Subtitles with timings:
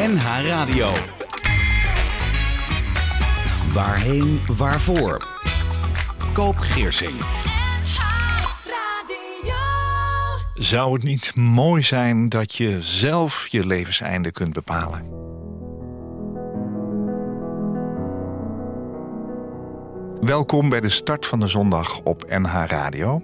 [0.00, 0.90] NH Radio.
[3.72, 5.26] Waarheen, waarvoor?
[6.32, 7.12] Koop Geersing.
[10.54, 15.04] Zou het niet mooi zijn dat je zelf je levenseinde kunt bepalen?
[20.20, 23.22] Welkom bij de start van de zondag op NH Radio.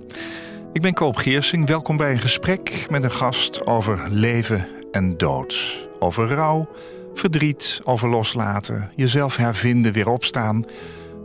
[0.73, 1.67] Ik ben Koop Geersing.
[1.67, 5.86] Welkom bij een gesprek met een gast over leven en dood.
[6.07, 6.69] Over rouw,
[7.15, 10.65] verdriet, over loslaten, jezelf hervinden, weer opstaan.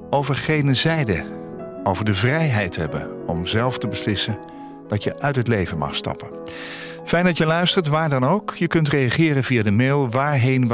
[0.10, 1.24] Over gene zijde.
[1.84, 4.38] Over de vrijheid hebben om zelf te beslissen
[4.88, 6.28] dat je uit het leven mag stappen.
[7.06, 8.56] Fijn dat je luistert, waar dan ook.
[8.56, 10.72] Je kunt reageren via de mail waarheen.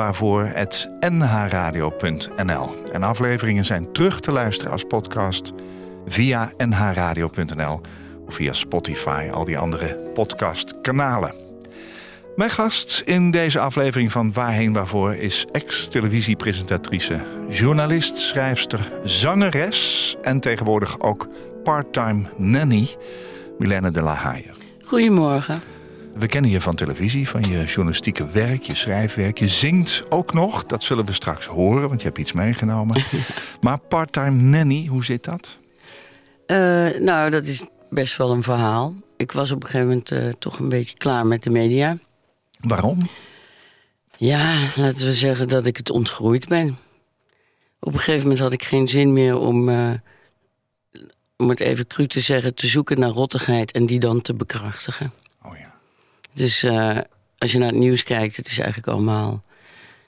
[2.92, 5.54] En afleveringen zijn terug te luisteren als podcast
[6.06, 7.82] via nhradio.nl
[8.28, 11.47] of via Spotify, al die andere podcastkanalen.
[12.38, 17.20] Mijn gast in deze aflevering van Waarheen Waarvoor is ex-televisiepresentatrice,
[17.50, 21.28] journalist, schrijfster, zangeres en tegenwoordig ook
[21.64, 22.88] parttime nanny,
[23.58, 24.50] Milena de la Haye.
[24.84, 25.62] Goedemorgen.
[26.16, 29.38] We kennen je van televisie, van je journalistieke werk, je schrijfwerk.
[29.38, 33.04] Je zingt ook nog, dat zullen we straks horen, want je hebt iets meegenomen.
[33.62, 35.58] maar parttime nanny, hoe zit dat?
[36.48, 36.58] Uh,
[37.00, 38.94] nou, dat is best wel een verhaal.
[39.16, 41.98] Ik was op een gegeven moment uh, toch een beetje klaar met de media.
[42.60, 43.10] Waarom?
[44.18, 46.78] Ja, laten we zeggen dat ik het ontgroeid ben.
[47.80, 49.92] Op een gegeven moment had ik geen zin meer om, uh,
[51.38, 55.14] om het even cru te zeggen, te zoeken naar rottigheid en die dan te bekrachtigen.
[55.44, 55.76] Oh ja.
[56.34, 56.98] Dus uh,
[57.38, 59.44] als je naar het nieuws kijkt, het is eigenlijk allemaal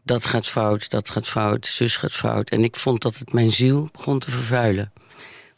[0.04, 2.50] dat gaat fout, dat gaat fout, zus gaat fout.
[2.50, 4.92] En ik vond dat het mijn ziel begon te vervuilen.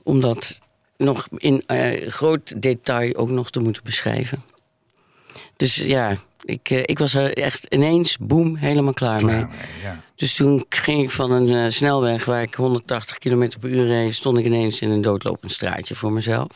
[0.04, 0.60] Omdat
[0.98, 4.44] nog in uh, groot detail ook nog te moeten beschrijven.
[5.56, 9.46] Dus ja, ik, uh, ik was er echt ineens, boem, helemaal klaar, Klaar mee.
[9.46, 10.04] mee, ja.
[10.16, 14.16] Dus toen ging ik van een uh, snelweg waar ik 180 km per uur reed...
[14.16, 16.48] stond ik ineens in een doodlopend straatje voor mezelf.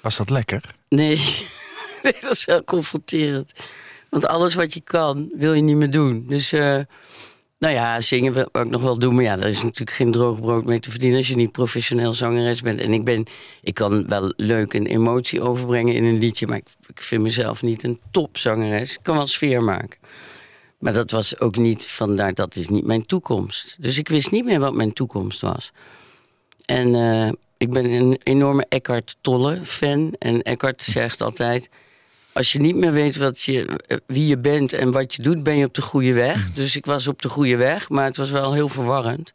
[0.00, 0.74] Was dat lekker?
[0.88, 1.16] Nee,
[2.02, 3.52] nee dat is wel confronterend.
[4.08, 6.24] Want alles wat je kan, wil je niet meer doen.
[6.26, 6.52] Dus...
[6.52, 6.78] Uh,
[7.64, 9.14] nou ja, zingen wil ik nog wel doen.
[9.14, 12.14] Maar ja, daar is natuurlijk geen droog brood mee te verdienen als je niet professioneel
[12.14, 12.80] zangeres bent.
[12.80, 13.26] En ik ben,
[13.62, 16.46] ik kan wel leuk een emotie overbrengen in een liedje.
[16.46, 18.92] Maar ik, ik vind mezelf niet een topzangeres.
[18.92, 19.98] Ik kan wel sfeer maken.
[20.78, 23.76] Maar dat was ook niet vandaar, dat is niet mijn toekomst.
[23.78, 25.72] Dus ik wist niet meer wat mijn toekomst was.
[26.64, 30.14] En uh, ik ben een enorme Eckhart Tolle fan.
[30.18, 31.70] En Eckhart zegt altijd
[32.34, 35.56] als je niet meer weet wat je, wie je bent en wat je doet, ben
[35.56, 36.52] je op de goede weg.
[36.52, 39.32] Dus ik was op de goede weg, maar het was wel heel verwarrend,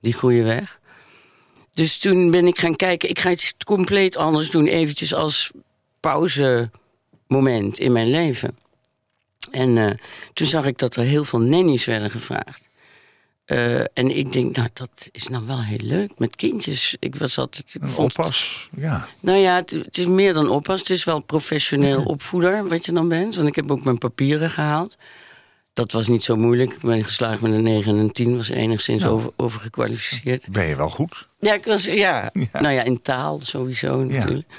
[0.00, 0.78] die goede weg.
[1.72, 5.50] Dus toen ben ik gaan kijken, ik ga iets compleet anders doen, eventjes als
[6.00, 8.56] pauzemoment in mijn leven.
[9.50, 9.90] En uh,
[10.32, 12.68] toen zag ik dat er heel veel nannies werden gevraagd.
[13.50, 16.96] Uh, en ik denk, nou, dat is nou wel heel leuk met kindjes.
[16.98, 17.74] Ik was altijd.
[17.74, 19.06] Ik een oppas, ja.
[19.20, 20.80] Nou ja, het, het, is meer dan oppas.
[20.80, 23.34] Het is wel professioneel opvoeder wat je dan bent.
[23.34, 24.96] Want ik heb ook mijn papieren gehaald.
[25.72, 26.72] Dat was niet zo moeilijk.
[26.72, 28.36] Ik ben geslaagd met een 9 en een 10.
[28.36, 30.48] Was enigszins nou, over, overgekwalificeerd.
[30.48, 31.28] Ben je wel goed?
[31.40, 32.30] Ja, ik was, ja.
[32.52, 32.60] ja.
[32.60, 34.46] Nou ja, in taal sowieso natuurlijk.
[34.48, 34.56] Ja.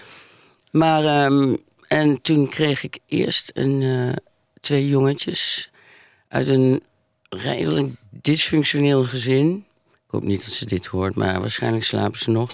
[0.72, 1.58] Maar, um,
[1.88, 4.14] en toen kreeg ik eerst een, uh,
[4.62, 5.72] twee jongetjes
[6.28, 6.84] uit een
[7.30, 9.66] redelijk dysfunctioneel gezin.
[9.92, 12.52] Ik hoop niet dat ze dit hoort, maar waarschijnlijk slapen ze nog.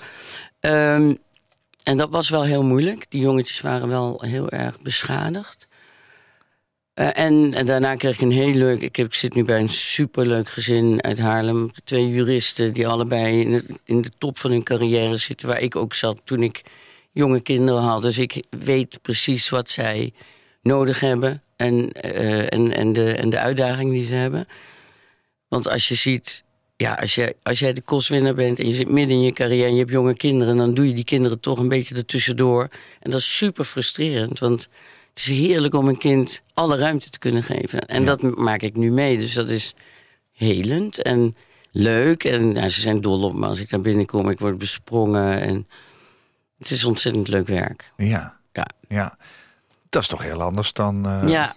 [0.60, 1.18] Um,
[1.84, 3.06] en dat was wel heel moeilijk.
[3.10, 5.68] Die jongetjes waren wel heel erg beschadigd.
[6.96, 8.82] Uh, en, daarna kreeg ik een heel leuk...
[8.82, 11.70] Ik, heb, ik zit nu bij een superleuk gezin uit Haarlem.
[11.84, 15.48] Twee juristen die allebei in de, in de top van hun carrière zitten...
[15.48, 16.62] waar ik ook zat toen ik
[17.12, 18.02] jonge kinderen had.
[18.02, 20.14] Dus ik weet precies wat zij
[20.62, 21.42] nodig hebben...
[21.56, 24.48] en, uh, en, en, de, en de uitdaging die ze hebben...
[25.48, 26.44] Want als je ziet,
[26.76, 29.68] ja, als, je, als jij de kostwinner bent en je zit midden in je carrière
[29.68, 32.68] en je hebt jonge kinderen, dan doe je die kinderen toch een beetje ertussendoor.
[33.00, 34.70] En dat is super frustrerend, want
[35.10, 37.88] het is heerlijk om een kind alle ruimte te kunnen geven.
[37.88, 38.16] En ja.
[38.16, 39.74] dat maak ik nu mee, dus dat is
[40.34, 41.36] helend en
[41.72, 42.24] leuk.
[42.24, 45.42] En nou, ze zijn dol op me als ik daar binnenkom, ik word besprongen.
[45.42, 45.68] En
[46.58, 47.92] het is ontzettend leuk werk.
[47.98, 48.68] Ja, ja.
[48.88, 49.18] ja.
[49.90, 51.08] Dat is toch heel anders dan.
[51.08, 51.28] Uh...
[51.28, 51.56] Ja,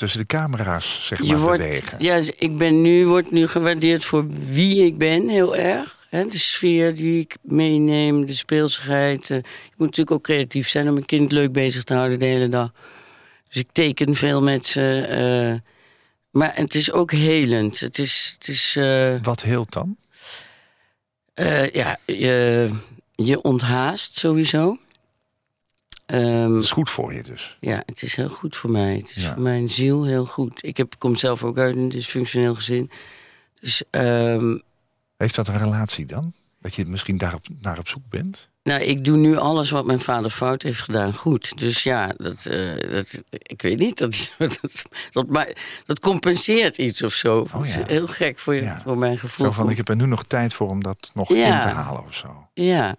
[0.00, 1.96] tussen de camera's, zeg maar, je wordt, bewegen.
[2.02, 5.98] Ja, ik ben nu, word nu gewaardeerd voor wie ik ben, heel erg.
[6.10, 9.30] De sfeer die ik meeneem, de speelsigheid.
[9.30, 12.24] Uh, je moet natuurlijk ook creatief zijn om een kind leuk bezig te houden de
[12.24, 12.72] hele dag.
[13.48, 15.06] Dus ik teken veel met ze.
[15.52, 15.70] Uh,
[16.30, 17.80] maar het is ook helend.
[17.80, 18.34] Het is...
[18.38, 19.96] Het is uh, Wat heelt dan?
[21.72, 22.70] ja, je,
[23.14, 24.78] je onthaast sowieso.
[26.12, 27.56] Um, het is goed voor je dus.
[27.60, 28.96] Ja, het is heel goed voor mij.
[28.96, 30.64] Het is voor mijn ziel heel goed.
[30.64, 32.90] Ik heb, kom zelf ook uit een dysfunctioneel gezin.
[33.60, 34.62] Dus, um,
[35.16, 36.32] Heeft dat een relatie dan?
[36.60, 38.48] Dat je misschien daarop, naar op zoek bent?
[38.62, 41.58] Nou, ik doe nu alles wat mijn vader fout heeft gedaan goed.
[41.58, 43.98] Dus ja, dat, uh, dat, ik weet niet.
[43.98, 47.46] Dat, dat, dat, maar, dat compenseert iets of zo.
[47.54, 47.84] Oh, ja.
[47.86, 49.46] heel gek voor, je, voor mijn gevoel.
[49.46, 52.04] Zo van, ik heb er nu nog tijd voor om dat nog in te halen
[52.04, 52.48] of zo.
[52.54, 52.96] Ja,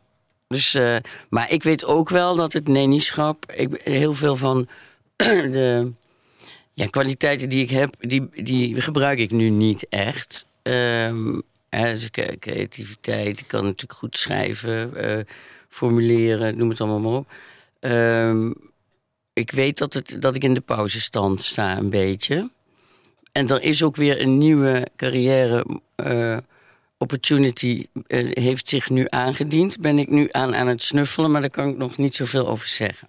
[0.51, 0.95] dus, uh,
[1.29, 3.51] maar ik weet ook wel dat het nenischap...
[3.51, 4.67] Ik, heel veel van
[5.55, 5.91] de
[6.73, 7.95] ja, kwaliteiten die ik heb...
[7.99, 10.45] die, die gebruik ik nu niet echt.
[10.63, 11.41] Um,
[12.39, 15.19] creativiteit, ik kan natuurlijk goed schrijven, uh,
[15.69, 17.31] formuleren, noem het allemaal maar op.
[17.79, 18.53] Um,
[19.33, 22.49] ik weet dat, het, dat ik in de pauzestand sta een beetje.
[23.31, 25.65] En er is ook weer een nieuwe carrière
[26.05, 26.37] uh,
[27.01, 29.79] opportunity uh, heeft zich nu aangediend.
[29.79, 32.67] Ben ik nu aan, aan het snuffelen, maar daar kan ik nog niet zoveel over
[32.67, 33.07] zeggen.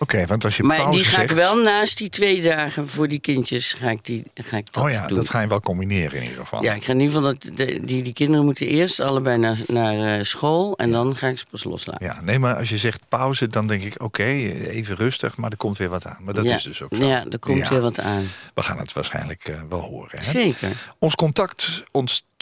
[0.00, 3.18] Oké, want als je Maar die ga ik wel naast die twee dagen voor die
[3.18, 5.16] kindjes ga ik, die, ga ik dat Oh ja, doen.
[5.16, 6.62] dat ga je wel combineren in ieder geval.
[6.62, 7.56] Ja, ik ga in ieder geval dat
[7.86, 11.44] die, die kinderen moeten eerst allebei naar, naar uh, school en dan ga ik ze
[11.50, 12.06] pas loslaten.
[12.06, 15.56] Ja, nee, maar als je zegt pauze, dan denk ik oké, even rustig, maar er
[15.56, 16.18] komt weer wat aan.
[16.20, 16.54] Maar dat ja.
[16.56, 17.06] is dus ook zo.
[17.06, 17.68] Ja, er komt Ja.
[17.68, 18.30] weer wat aan.
[18.54, 20.18] We gaan het waarschijnlijk uh, wel horen.
[20.18, 20.24] Hè?
[20.24, 20.70] Zeker.
[20.98, 21.84] Ons contact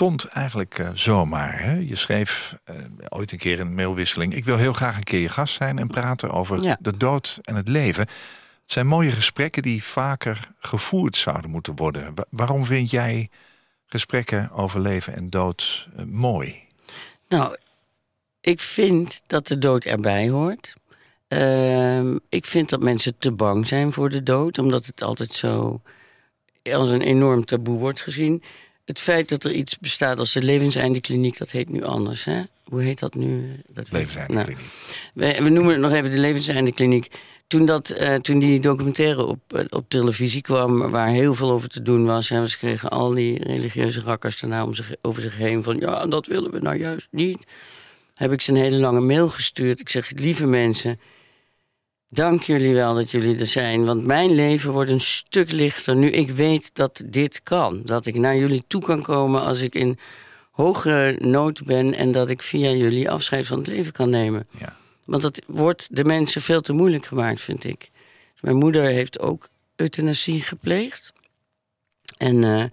[0.02, 1.60] ontstond eigenlijk uh, zomaar.
[1.62, 1.72] Hè?
[1.74, 2.76] Je schreef uh,
[3.08, 4.34] ooit een keer een mailwisseling.
[4.34, 6.76] Ik wil heel graag een keer je gast zijn en praten over Ja.
[6.80, 8.02] de dood en het leven.
[8.02, 12.14] Het zijn mooie gesprekken die vaker gevoerd zouden moeten worden.
[12.14, 13.30] Wa- waarom vind jij
[13.86, 16.62] gesprekken over leven en dood uh, mooi?
[17.28, 17.56] Nou,
[18.40, 20.74] ik vind dat de dood erbij hoort.
[21.28, 25.80] Ehm, ik vind dat mensen te bang zijn voor de dood, omdat het altijd zo
[26.72, 28.42] als een enorm taboe wordt gezien.
[28.86, 32.24] Het feit dat er iets bestaat als de levenseindekliniek, dat heet nu anders.
[32.24, 32.42] Hè?
[32.64, 33.60] Hoe heet dat nu?
[33.68, 34.58] Dat nou, Levenseindekliniek.
[35.14, 37.10] we, we noemen het nog even de levenseindekliniek.
[37.46, 41.68] Toen, dat, eh, toen die documentaire op, eh, op televisie kwam, waar heel veel over
[41.68, 45.36] te doen was, en ze kregen al die religieuze rakkers daarna om zich, over zich
[45.36, 47.44] heen van ja, dat willen we nou juist niet.
[48.14, 49.80] Heb ik ze een hele lange mail gestuurd.
[49.80, 51.00] Ik zeg, lieve mensen,
[52.08, 53.84] dank jullie wel dat jullie er zijn.
[53.84, 57.80] Want mijn leven wordt een stuk lichter nu ik weet dat dit kan.
[57.84, 59.98] Dat ik naar jullie toe kan komen als ik in
[60.50, 64.46] hogere nood ben en dat ik via jullie afscheid van het leven kan nemen.
[64.58, 64.76] Ja.
[65.04, 67.90] Want dat wordt de mensen veel te moeilijk gemaakt, vind ik.
[68.40, 71.12] Mijn moeder heeft ook euthanasie gepleegd.
[72.16, 72.64] En eh,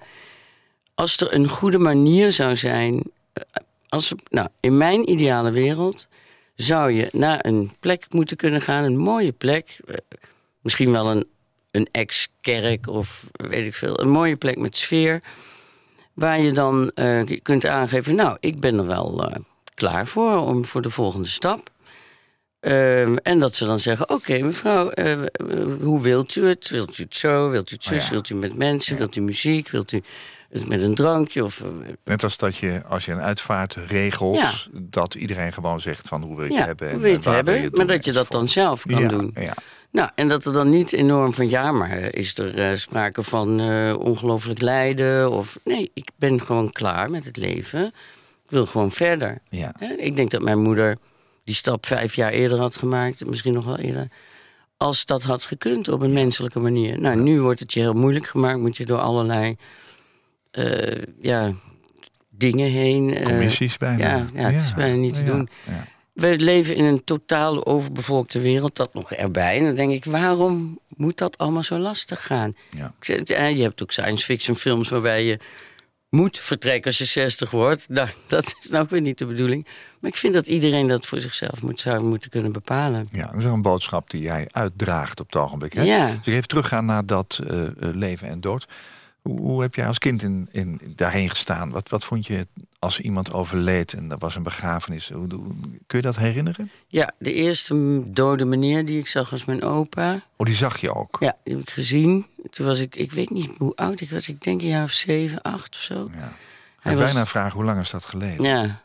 [0.95, 3.03] als er een goede manier zou zijn.
[3.33, 3.43] eh,
[3.87, 6.07] Als, nou, in mijn ideale wereld
[6.55, 9.77] zou je naar een plek moeten kunnen gaan, een mooie plek.
[9.87, 9.95] eh,
[10.61, 11.25] Misschien wel een,
[11.71, 13.99] een ex-kerk of weet ik veel.
[13.99, 15.21] Een mooie plek met sfeer.
[16.13, 19.35] Waar je dan eh, kunt aangeven, nou, ik ben er wel eh,
[19.73, 21.69] klaar voor om voor de volgende stap.
[22.59, 24.91] Ehm, en dat ze dan zeggen: Oké, mevrouw,
[25.81, 26.69] hoe wilt u het?
[26.69, 27.49] Wilt u het zo?
[27.49, 27.97] Wilt u het zus?
[27.97, 28.09] Oh ja.
[28.09, 28.97] Wilt u met mensen?
[28.97, 29.69] Wilt u muziek?
[29.69, 30.01] Wilt u
[30.67, 31.43] met een drankje?
[31.43, 31.67] Of, eh,
[32.03, 34.51] Net als dat je, als je een uitvaart regelt, Ja.
[34.73, 36.87] dat iedereen gewoon zegt van hoe wil je het ja, hebben.
[36.87, 37.61] hoe en wil je het hebben?
[37.61, 39.31] je maar dat je dat dan zelf kan ja, doen.
[39.39, 39.53] Ja.
[39.93, 43.23] Nou, en dat er dan niet enorm van ja, maar eh, is er eh, sprake
[43.23, 45.31] van eh, ongelooflijk lijden?
[45.31, 47.85] Of nee, ik ben gewoon klaar met het leven.
[48.43, 49.37] Ik wil gewoon verder.
[49.97, 50.97] Ik denk dat mijn moeder
[51.43, 54.07] die stap vijf jaar eerder had gemaakt, misschien nog wel eerder.
[54.77, 56.99] Als dat had gekund op een menselijke manier.
[56.99, 59.57] Nou, nu wordt het je heel moeilijk gemaakt, moet je door allerlei
[61.19, 61.51] ja,
[62.29, 63.13] dingen heen.
[63.13, 64.07] eh, Commissies bijna.
[64.07, 65.49] ja, ja, het is bijna niet te doen.
[66.13, 69.57] we leven in een totaal overbevolkte wereld, dat nog erbij.
[69.57, 72.55] En dan denk ik, waarom moet dat allemaal zo lastig gaan?
[72.69, 72.93] Ja.
[72.99, 75.39] Ik eh, Je hebt ook science fiction films waarbij je
[76.09, 77.89] moet vertrekken als je 60 wordt.
[77.89, 79.67] Nou, dat is nou ook weer niet de bedoeling.
[79.99, 83.07] Maar ik vind dat iedereen dat voor zichzelf moet, zou moeten kunnen bepalen.
[83.11, 85.73] Ja, dat is wel een boodschap die jij uitdraagt op het ogenblik.
[85.73, 85.81] Hè?
[85.81, 86.19] Ja.
[86.23, 88.67] Dus even teruggaan naar dat eh, eh, leven en dood.
[89.23, 91.69] Hoe, hoe heb jij als kind in, in, daarheen gestaan?
[91.71, 92.47] Wat, wat vond je
[92.79, 95.09] als iemand overleed en er was een begrafenis?
[95.09, 95.55] Hoe, hoe-
[95.87, 96.71] kun je dat herinneren?
[96.87, 100.13] Ja, de eerste dode meneer die ik zag was mijn opa.
[100.37, 101.17] Oh, die zag je ook.
[101.19, 102.25] Ja, die heb ik gezien.
[102.49, 104.27] Toen was ik, ik weet niet hoe oud ik was.
[104.27, 106.09] Ik denk een jaar of zeven, acht of zo.
[106.13, 106.33] Ja.
[106.79, 108.43] Hij was- bijna vragen, hoe lang is dat geleden?
[108.43, 108.81] Ja.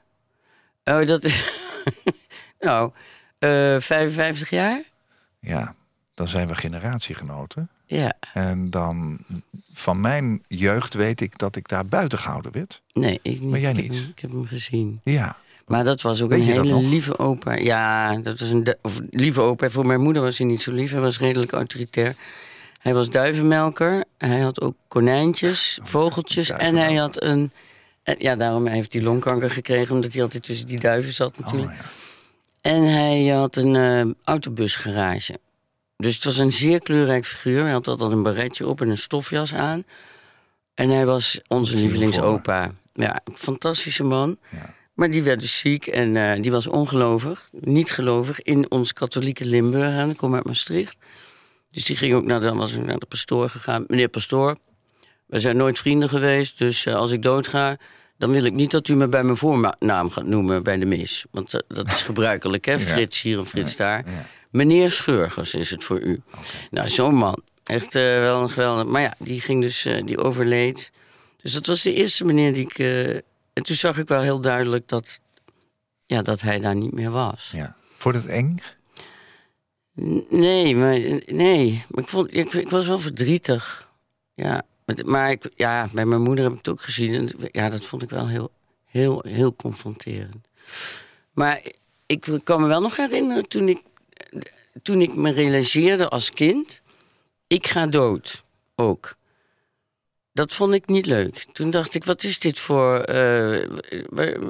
[0.85, 1.53] Oh, dat is.
[2.61, 2.93] nou,
[3.39, 4.83] eh 55 jaar?
[5.41, 5.75] Ja,
[6.15, 7.69] dan zijn we generatiegenoten.
[7.89, 8.13] Ja.
[8.33, 9.19] En dan
[9.73, 12.83] van mijn jeugd weet ik dat ik daar buiten gehouden werd.
[12.93, 13.51] Nee, ik niet.
[13.51, 13.95] Maar jij ik, heb niet?
[13.95, 15.01] hem, ik heb hem gezien.
[15.05, 15.37] Ja.
[15.67, 17.55] Maar dat was ook Weet een hele lieve opa.
[17.55, 19.71] Ja, dat was een of, lieve opa.
[19.71, 20.91] Voor mijn moeder was hij niet zo lief.
[20.91, 22.15] Hij was redelijk autoritair.
[22.79, 24.05] Hij was duivenmelker.
[24.19, 26.51] Hij had ook konijntjes, vogeltjes.
[26.51, 27.53] En hij had een...
[28.03, 29.95] en Ja, daarom heeft hij longkanker gekregen.
[29.95, 31.73] Omdat hij altijd tussen die duiven zat Oh, natuurlijk.
[31.73, 31.85] ja.
[32.61, 35.39] En hij had een uh, autobusgarage.
[36.03, 37.63] Dus het was een zeer kleurrijk figuur.
[37.63, 39.85] Hij had altijd een baretje op en een stofjas aan.
[40.75, 42.71] En hij was onze lievelingsopa.
[42.93, 44.39] Ja, fantastische man.
[44.51, 44.75] Ja.
[44.95, 49.45] Maar die werd dus ziek en uh, die was ongelovig, niet gelovig, in ons katholieke
[49.45, 49.95] Limburg.
[49.95, 50.97] En ik kom uit Maastricht.
[51.71, 53.85] Dus die ging ook naar de, was naar de pastoor gegaan.
[53.87, 54.57] Meneer pastoor,
[55.27, 57.77] we zijn nooit vrienden geweest, dus uh, als ik doodga...
[58.19, 61.25] dan wil ik niet dat u me bij mijn voornaam gaat noemen bij de mis.
[61.31, 62.81] Want uh, dat is gebruikelijk, hè?
[62.81, 64.05] Frits hier en Frits daar.
[64.07, 64.27] Ja.
[64.51, 66.23] Meneer Schurgers is het voor u.
[66.27, 66.43] Okay.
[66.71, 67.43] Nou, zo'n man.
[67.65, 68.87] Echt wel een geweldig...
[68.87, 70.93] Maar ja, die ging dus, die overleed.
[71.43, 72.79] Dus dat was de eerste meneer die ik
[73.59, 75.21] en toen zag ik wel heel duidelijk dat,
[76.07, 77.51] ja, dat hij daar niet meer was.
[77.53, 77.77] Ja.
[77.97, 78.59] Vond het eng?
[80.29, 81.85] Nee, maar, nee.
[81.89, 83.91] Maar ik, vond, ik, ik was wel verdrietig.
[84.35, 84.63] Ja,
[85.05, 87.15] maar ik, ja, bij mijn moeder heb ik het ook gezien.
[87.15, 88.51] En ja, dat vond ik wel heel,
[88.85, 90.49] heel, heel confronterend.
[91.33, 91.63] Maar
[92.07, 93.83] ik kan me wel nog herinneren toen ik,
[94.83, 96.83] toen ik me realiseerde als kind:
[97.47, 98.45] ik ga dood
[98.75, 99.17] ook.
[100.33, 101.47] Dat vond ik niet leuk.
[101.53, 103.11] Toen dacht ik, wat is dit voor...
[103.11, 103.69] Uh,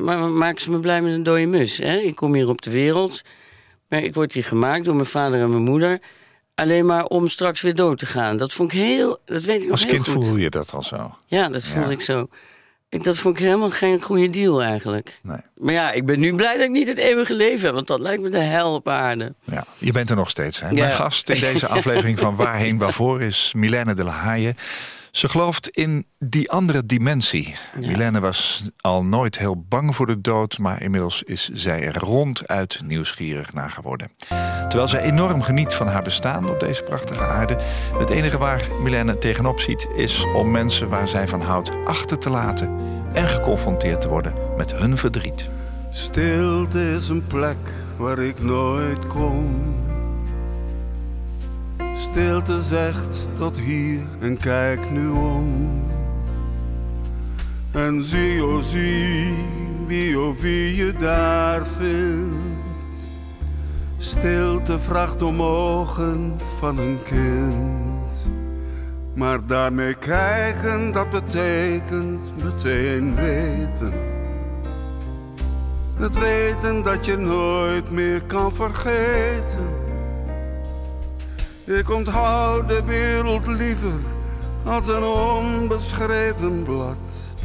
[0.00, 1.76] maar maken ze me blij met een dode mus?
[1.76, 1.96] Hè?
[1.96, 3.22] Ik kom hier op de wereld.
[3.88, 6.00] Maar ik word hier gemaakt door mijn vader en mijn moeder.
[6.54, 8.36] Alleen maar om straks weer dood te gaan.
[8.36, 9.18] Dat vond ik heel...
[9.24, 11.14] Dat weet ik Als nog kind heel voelde je dat al zo?
[11.26, 12.28] Ja, dat voelde ik zo.
[12.90, 15.20] Ik, dat vond ik helemaal geen goede deal eigenlijk.
[15.22, 15.36] Nee.
[15.56, 17.74] Maar ja, ik ben nu blij dat ik niet het eeuwige leven heb.
[17.74, 19.34] Want dat lijkt me de hel op aarde.
[19.44, 20.60] Ja, je bent er nog steeds.
[20.60, 20.72] Hè?
[20.72, 24.54] Mijn gast in deze aflevering van Waarheen Waarvoor is Milène de la Haye.
[25.18, 27.56] Ze gelooft in die andere dimensie.
[27.80, 27.86] Ja.
[27.88, 32.80] Milene was al nooit heel bang voor de dood, maar inmiddels is zij er ronduit
[32.84, 34.10] nieuwsgierig naar geworden.
[34.68, 37.58] Terwijl zij enorm geniet van haar bestaan op deze prachtige aarde.
[37.98, 42.30] Het enige waar Milene tegenop ziet is om mensen waar zij van houdt achter te
[42.30, 42.78] laten
[43.12, 45.48] en geconfronteerd te worden met hun verdriet.
[45.90, 47.58] Stilte is een plek
[47.96, 49.46] waar ik nooit kom
[52.18, 55.82] stilte zegt tot hier en kijk nu om.
[57.72, 59.34] En zie, oh zie,
[59.86, 63.06] wie of wie je daar vindt.
[63.98, 68.26] Stilte vraagt om ogen van een kind.
[69.14, 73.92] Maar daarmee kijken, dat betekent meteen weten.
[75.94, 79.77] Het weten dat je nooit meer kan vergeten
[81.68, 84.00] ik onthoud de wereld liever
[84.64, 87.36] als een onbeschreven blad.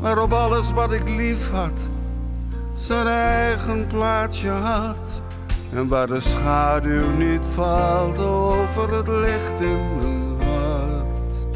[0.00, 1.88] Waarop alles wat ik lief had,
[2.74, 5.22] zijn eigen plaatsje had.
[5.72, 11.46] En waar de schaduw niet valt over het licht in mijn hart.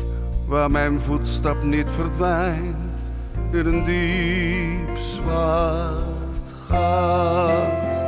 [0.47, 3.13] Waar mijn voetstap niet verdwijnt
[3.51, 6.05] in een diep zwart
[6.69, 8.04] gat.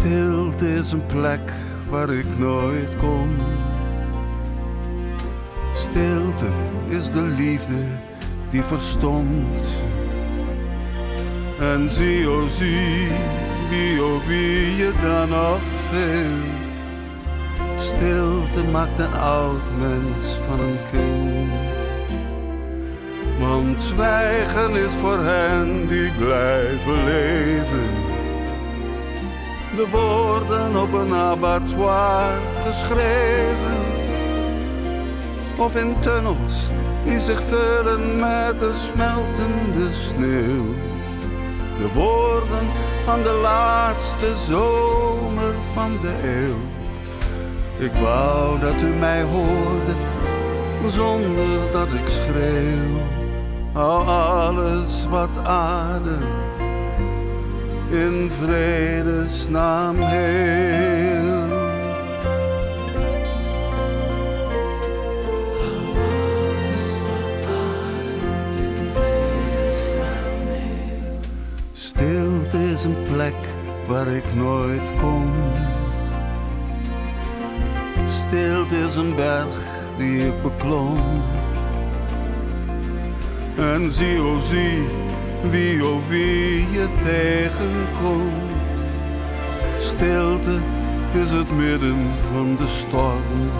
[0.00, 1.52] Stilte is een plek
[1.88, 3.36] waar ik nooit kom.
[5.74, 6.50] Stilte
[6.88, 7.84] is de liefde
[8.50, 9.68] die verstomt.
[11.58, 13.08] En zie, oh zie,
[13.70, 16.72] wie oh wie je dan nog vindt.
[17.78, 21.76] Stilte maakt een oud mens van een kind.
[23.38, 28.09] Want zwijgen is voor hen die blijven leven
[29.76, 32.32] de woorden op een abattoir
[32.64, 33.78] geschreven.
[35.56, 36.68] Of in tunnels
[37.04, 40.74] die zich vullen met de smeltende sneeuw.
[41.78, 42.66] De woorden
[43.04, 46.58] van de laatste zomer van de eeuw.
[47.78, 49.94] Ik wou dat u mij hoorde
[50.88, 53.00] zonder dat ik schreeuw.
[53.72, 56.49] Hou alles wat ademt
[57.90, 61.48] in vredesnaam heel.
[71.72, 73.34] Stilte is een plek
[73.86, 75.32] waar ik nooit kom.
[78.06, 79.60] Stilte is een berg
[79.96, 81.22] die ik beklom.
[83.56, 84.88] En zie, oh zie,
[85.42, 88.90] wie of wie je tegenkomt.
[89.78, 90.58] Stilte
[91.12, 93.50] is het midden van de storm.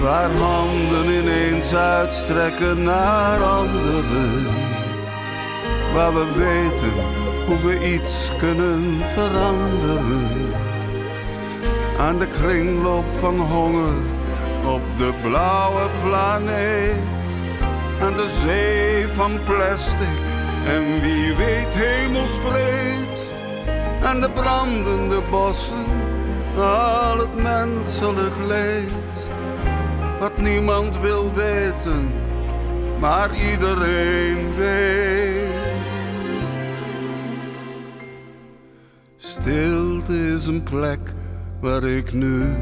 [0.00, 4.46] Waar handen ineens uitstrekken naar anderen.
[5.94, 6.92] Waar we weten
[7.46, 10.30] hoe we iets kunnen veranderen.
[11.98, 13.94] Aan de kringloop van honger
[14.66, 17.21] op de blauwe planeet.
[18.02, 20.20] En de zee van plastic
[20.66, 23.30] en wie weet hemelsbreed.
[24.02, 25.86] En de brandende bossen,
[26.56, 29.28] al het menselijk leed.
[30.20, 32.10] Wat niemand wil weten,
[32.98, 35.42] maar iedereen weet.
[39.16, 41.12] Stilte is een plek
[41.60, 42.54] waar ik nu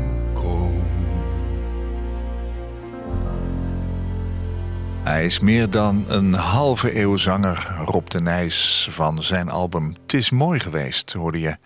[5.10, 8.88] Hij is meer dan een halve eeuw zanger, Rob de Nijs.
[8.90, 11.56] Van zijn album Het is mooi geweest hoorde je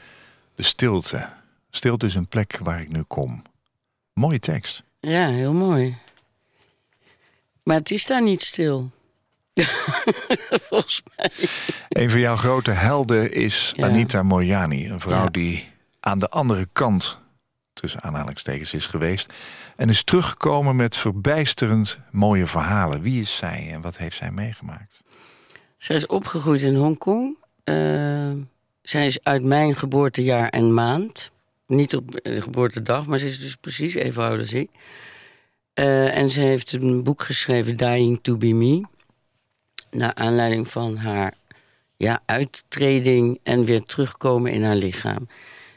[0.54, 1.28] de stilte.
[1.70, 3.42] Stilte is een plek waar ik nu kom.
[4.12, 4.82] Mooie tekst.
[5.00, 5.96] Ja, heel mooi.
[7.62, 8.90] Maar het is daar niet stil.
[10.68, 11.30] Volgens mij.
[11.88, 13.86] Een van jouw grote helden is Ja.
[13.86, 14.88] Anita Mojani.
[14.90, 15.28] Een vrouw Ja.
[15.30, 15.68] die
[16.00, 17.18] aan de andere kant,
[17.85, 19.33] tussen aanhalingstekens, is geweest.
[19.76, 23.03] En is teruggekomen met verbijsterend mooie verhalen.
[23.03, 25.00] Wie is zij en wat heeft zij meegemaakt?
[25.76, 27.37] Zij is opgegroeid in Hongkong.
[27.64, 28.33] Eh,
[28.83, 31.31] zij is uit mijn geboortejaar en maand.
[31.67, 34.71] Niet op de geboortedag, maar ze is dus precies even oud als ik.
[35.75, 38.85] Eh, en ze heeft een boek geschreven, Dying to be Me.
[39.91, 41.35] Naar aanleiding van haar
[41.97, 45.29] ja, uittreding en weer terugkomen in haar lichaam.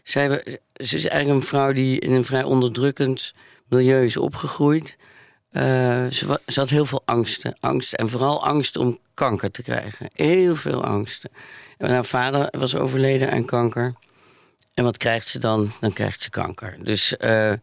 [0.07, 0.41] Ze
[0.73, 3.33] is eigenlijk een vrouw die in een vrij onderdrukkend
[3.67, 4.97] milieu is opgegroeid.
[5.51, 7.57] Eh, ze, had heel veel angsten.
[7.59, 10.09] Angst, en vooral angst om kanker te krijgen.
[10.13, 11.29] Heel veel angsten.
[11.77, 13.93] En haar vader was overleden aan kanker.
[14.73, 15.69] En wat krijgt ze dan?
[15.79, 16.77] Dan krijgt ze kanker.
[16.83, 17.53] Dus, eh,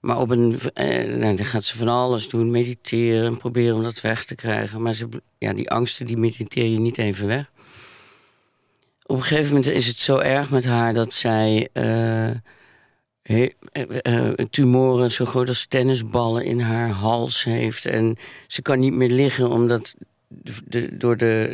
[0.00, 2.50] maar op een, eh, nou, dan gaat ze van alles doen.
[2.50, 4.82] Mediteren en proberen om dat weg te krijgen.
[4.82, 5.08] Maar ze,
[5.38, 7.50] ja, die angsten die mediteer je niet even weg.
[9.12, 11.68] Op een gegeven moment is het zo erg met haar dat zij...
[13.22, 13.50] he-
[14.02, 17.86] eh, tumoren zo groot als tennisballen in haar hals heeft.
[17.86, 18.16] En
[18.46, 19.94] ze kan niet meer liggen omdat
[20.28, 21.52] de, door de,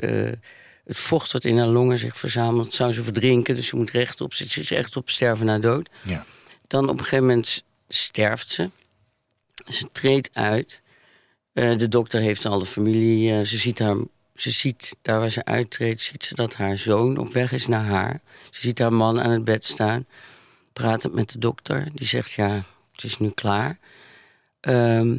[0.84, 3.54] het vocht wat in haar longen zich verzamelt, zou ze verdrinken.
[3.54, 4.54] Dus ze moet rechtop zitten.
[4.54, 5.88] Ze is echt op sterven na dood.
[6.04, 6.24] Ja.
[6.66, 8.70] Dan op een gegeven moment sterft ze.
[9.68, 10.80] Ze treedt uit.
[11.52, 13.44] De dokter heeft al de familie.
[13.44, 13.96] ze ziet haar.
[14.40, 17.84] Ze ziet, daar waar ze uittreedt, ziet ze dat haar zoon op weg is naar
[17.84, 18.20] haar.
[18.50, 20.06] Ze ziet haar man aan het bed staan
[20.72, 21.86] pratend met de dokter.
[21.94, 23.78] Die zegt, ja, het is nu klaar.
[24.60, 25.16] Ehm,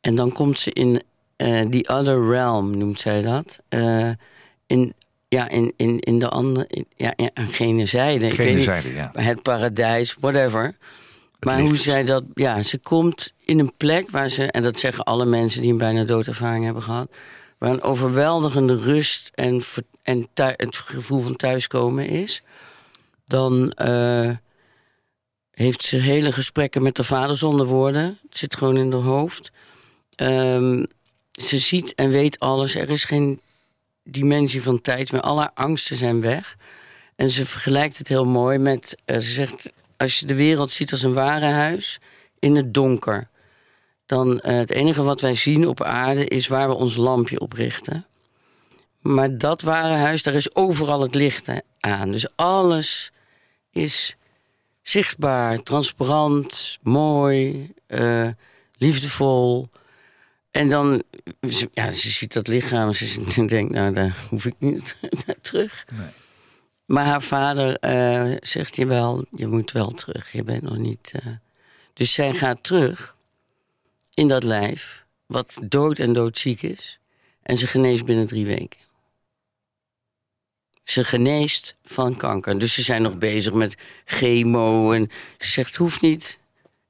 [0.00, 1.02] en dan komt ze in
[1.36, 3.60] eh the other realm, noemt zij dat.
[3.68, 4.10] Eh,
[4.66, 4.94] in,
[5.28, 6.66] ja, in, in, in de andere...
[6.68, 8.26] in- ja, ja, aan gene zijde.
[8.26, 9.10] Ik weet Gene niet, zijde, ja.
[9.14, 10.76] Het paradijs, whatever.
[11.40, 12.24] maar hoe zij dat...
[12.34, 14.44] Ja, ze komt in een plek waar ze...
[14.50, 17.08] En dat zeggen alle mensen die een bijna doodervaring hebben gehad...
[17.64, 19.62] waar een overweldigende rust en,
[20.02, 22.42] en het gevoel van thuiskomen is...
[23.24, 23.70] dan...
[23.70, 24.30] eh,
[25.50, 28.18] heeft ze hele gesprekken met de vader zonder woorden.
[28.28, 29.52] Het zit gewoon in haar hoofd.
[30.14, 30.84] Ehm,
[31.32, 32.74] ze ziet en weet alles.
[32.74, 33.40] Er is geen
[34.02, 35.22] dimensie van tijd.
[35.22, 36.56] Al haar angsten zijn weg.
[37.16, 38.96] En ze vergelijkt het heel mooi met...
[39.04, 42.00] eh, ze zegt, als je de wereld ziet als een warenhuis
[42.38, 43.28] in het donker...
[44.06, 47.52] dan eh, het enige wat wij zien op aarde is waar we ons lampje op
[47.52, 48.06] richten.
[49.00, 51.48] Maar dat warenhuis, daar is overal het licht
[51.80, 52.10] aan.
[52.10, 53.12] Dus alles
[53.70, 54.16] is
[54.82, 58.28] zichtbaar, transparant, mooi, eh,
[58.76, 59.68] liefdevol.
[60.50, 61.02] En dan,
[61.72, 62.94] ja, ze ziet dat lichaam en
[63.32, 65.84] ze denkt, nou, daar hoef ik niet naar terug.
[65.92, 66.06] Nee.
[66.84, 70.32] Maar haar vader eh, zegt je wel, je moet wel terug.
[70.32, 71.12] Je bent nog niet.
[71.92, 73.16] Dus zij gaat terug
[74.14, 76.98] in dat lijf, wat dood en doodziek is.
[77.42, 78.80] En ze geneest binnen drie weken.
[80.84, 82.58] Ze geneest van kanker.
[82.58, 84.92] Dus ze zijn nog bezig met chemo.
[84.92, 86.38] En ze zegt, hoeft niet.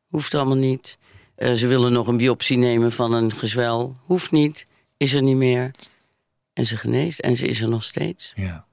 [0.09, 0.99] Hoeft allemaal niet.
[1.35, 3.97] Eh, ze willen nog een biopsie nemen van een gezwel.
[4.05, 4.67] Hoeft niet.
[4.97, 5.71] Is er niet meer.
[6.53, 7.19] En ze geneest.
[7.19, 8.33] En ze is er nog steeds.
[8.35, 8.67] Ja.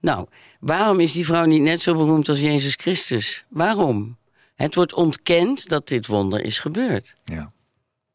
[0.00, 0.26] Nou,
[0.60, 3.44] waarom is die vrouw niet net zo beroemd als Jezus Christus?
[3.48, 4.16] Waarom?
[4.54, 7.14] Het wordt ontkend dat dit wonder is gebeurd.
[7.24, 7.52] ja.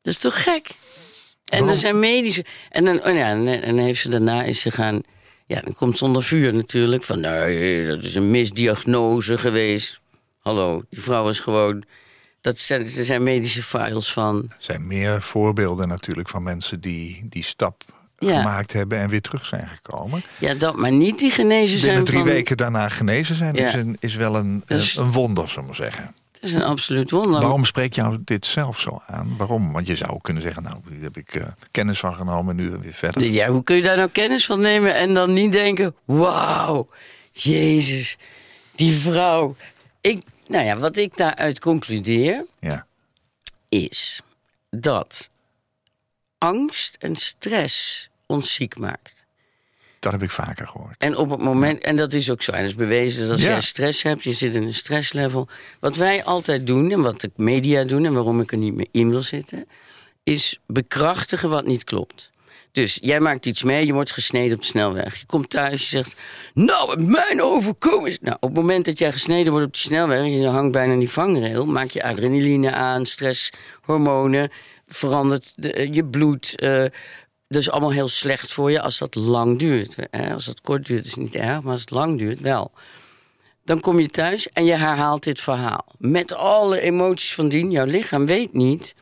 [0.02, 0.67] Dat is toch gek?
[0.67, 0.78] En
[1.49, 1.69] Waarom?
[1.69, 2.45] er zijn medische.
[2.69, 5.02] En dan, oh ja, en, en heeft ze daarna is ze gaan.
[5.45, 7.04] Ja, dan komt ze onder vuur natuurlijk.
[7.04, 9.99] Van nee, dat is een misdiagnose geweest.
[10.39, 11.84] Hallo, die vrouw is gewoon.
[12.41, 14.43] Dat zijn, er zijn medische files van.
[14.49, 17.84] Er zijn meer voorbeelden natuurlijk van mensen die die stap
[18.17, 18.38] Ja.
[18.38, 20.21] gemaakt hebben en weer terug zijn gekomen.
[20.39, 21.89] Ja, dat, maar niet die genezen zijn.
[21.95, 23.67] Binnen drie van, weken daarna genezen zijn Ja.
[23.67, 26.15] is, een, is wel een, is- een, wonder, zullen we maar zeggen.
[26.39, 27.41] Het is een absoluut wonder.
[27.41, 29.38] Waarom spreekt jou dit zelf zo aan?
[29.38, 29.71] Waarom?
[29.71, 32.93] Want je zou kunnen zeggen, nou, hier heb ik eh, kennis van genomen, nu weer
[32.93, 33.23] verder.
[33.23, 36.89] Ja, hoe kun je daar nou kennis van nemen en dan niet denken: wauw,
[37.32, 38.17] Jezus,
[38.75, 39.56] die vrouw.
[40.02, 42.86] Ik, nou ja, wat ik daaruit concludeer, Ja,
[43.69, 44.21] is
[44.69, 45.30] dat
[46.38, 49.18] angst en stress ons ziek maakt.
[49.99, 50.95] Dat heb ik vaker gehoord.
[50.97, 53.41] En op het moment, en dat is ook zo, en dat is bewezen dat als
[53.41, 53.47] Ja.
[53.49, 55.47] jij stress hebt, je zit in een stresslevel.
[55.79, 58.88] Wat wij altijd doen, en wat de media doen, en waarom ik er niet meer
[58.91, 59.65] in wil zitten,
[60.23, 62.31] is bekrachtigen wat niet klopt.
[62.71, 65.15] Dus jij maakt iets mee, je wordt gesneden op de snelweg.
[65.19, 66.15] Je komt thuis, je zegt,
[66.53, 68.19] nou, wat mijn overkomen is...
[68.21, 70.25] Nou, op het moment dat jij gesneden wordt op de snelweg...
[70.25, 74.49] je hangt bijna aan die vangrail, maak je adrenaline aan, stresshormonen...
[74.88, 76.55] verandert de- eh, je bloed...
[76.59, 76.85] eh,
[77.57, 79.95] is allemaal heel slecht voor je als dat lang duurt.
[80.12, 80.33] Hè?
[80.33, 82.71] Als dat kort duurt is het niet erg, maar als het lang duurt wel.
[83.63, 85.85] Dan kom je thuis en je herhaalt dit verhaal.
[85.97, 87.71] Met alle emoties van dien.
[87.71, 88.95] Jouw lichaam weet niet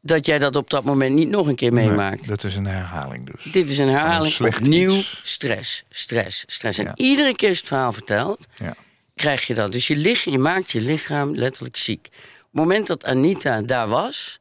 [0.00, 2.18] dat jij dat op dat moment niet nog een keer meemaakt.
[2.20, 3.52] Nee, dat is een herhaling dus.
[3.52, 5.20] Dit is een herhaling, opnieuw iets.
[5.22, 6.78] stress, stress, stress.
[6.78, 6.94] En Ja.
[6.96, 8.74] iedere keer als het verhaal vertelt, Ja.
[9.14, 9.72] krijg je dat.
[9.72, 12.06] Dus je, lichaam, je maakt je lichaam letterlijk ziek.
[12.06, 14.38] Op het moment dat Anita daar was,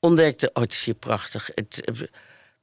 [0.00, 0.50] ontdekte...
[0.52, 1.50] oh, het is hier prachtig.
[1.54, 1.94] Het, eh,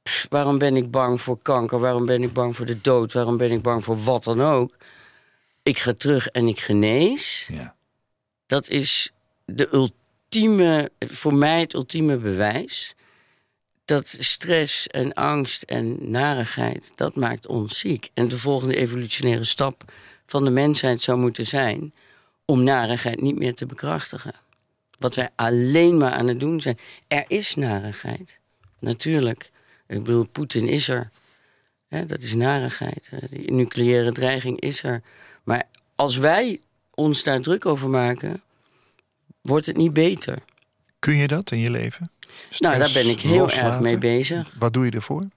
[0.02, 1.78] pff, waarom ben ik bang voor kanker?
[1.78, 3.12] Waarom ben ik bang voor de dood?
[3.12, 4.76] Waarom ben ik bang voor wat dan ook?
[5.62, 7.48] Ik ga terug en ik genees.
[7.52, 7.74] Ja.
[8.46, 9.12] Dat is
[9.44, 12.94] de ultieme, voor mij het ultieme bewijs...
[13.84, 18.10] dat stress en angst en narigheid, dat maakt ons ziek.
[18.14, 19.92] En de volgende evolutionaire stap
[20.26, 21.94] van de mensheid zou moeten zijn...
[22.44, 24.34] om narigheid niet meer te bekrachtigen.
[24.98, 26.78] Wat wij alleen maar aan het doen zijn.
[27.08, 28.38] Er is narigheid,
[28.78, 29.50] natuurlijk.
[29.92, 31.10] Ik bedoel, Poetin is er.
[31.88, 33.10] Dat is narigheid.
[33.30, 35.02] Die nucleaire dreiging is er.
[35.42, 35.62] Maar
[35.94, 36.60] als wij
[36.94, 38.42] ons daar druk over maken,
[39.42, 40.38] wordt het niet beter.
[40.98, 42.10] Kun je dat in je leven?
[42.58, 44.54] nou, daar ben ik heel erg mee bezig.
[44.58, 45.28] Wat doe je ervoor?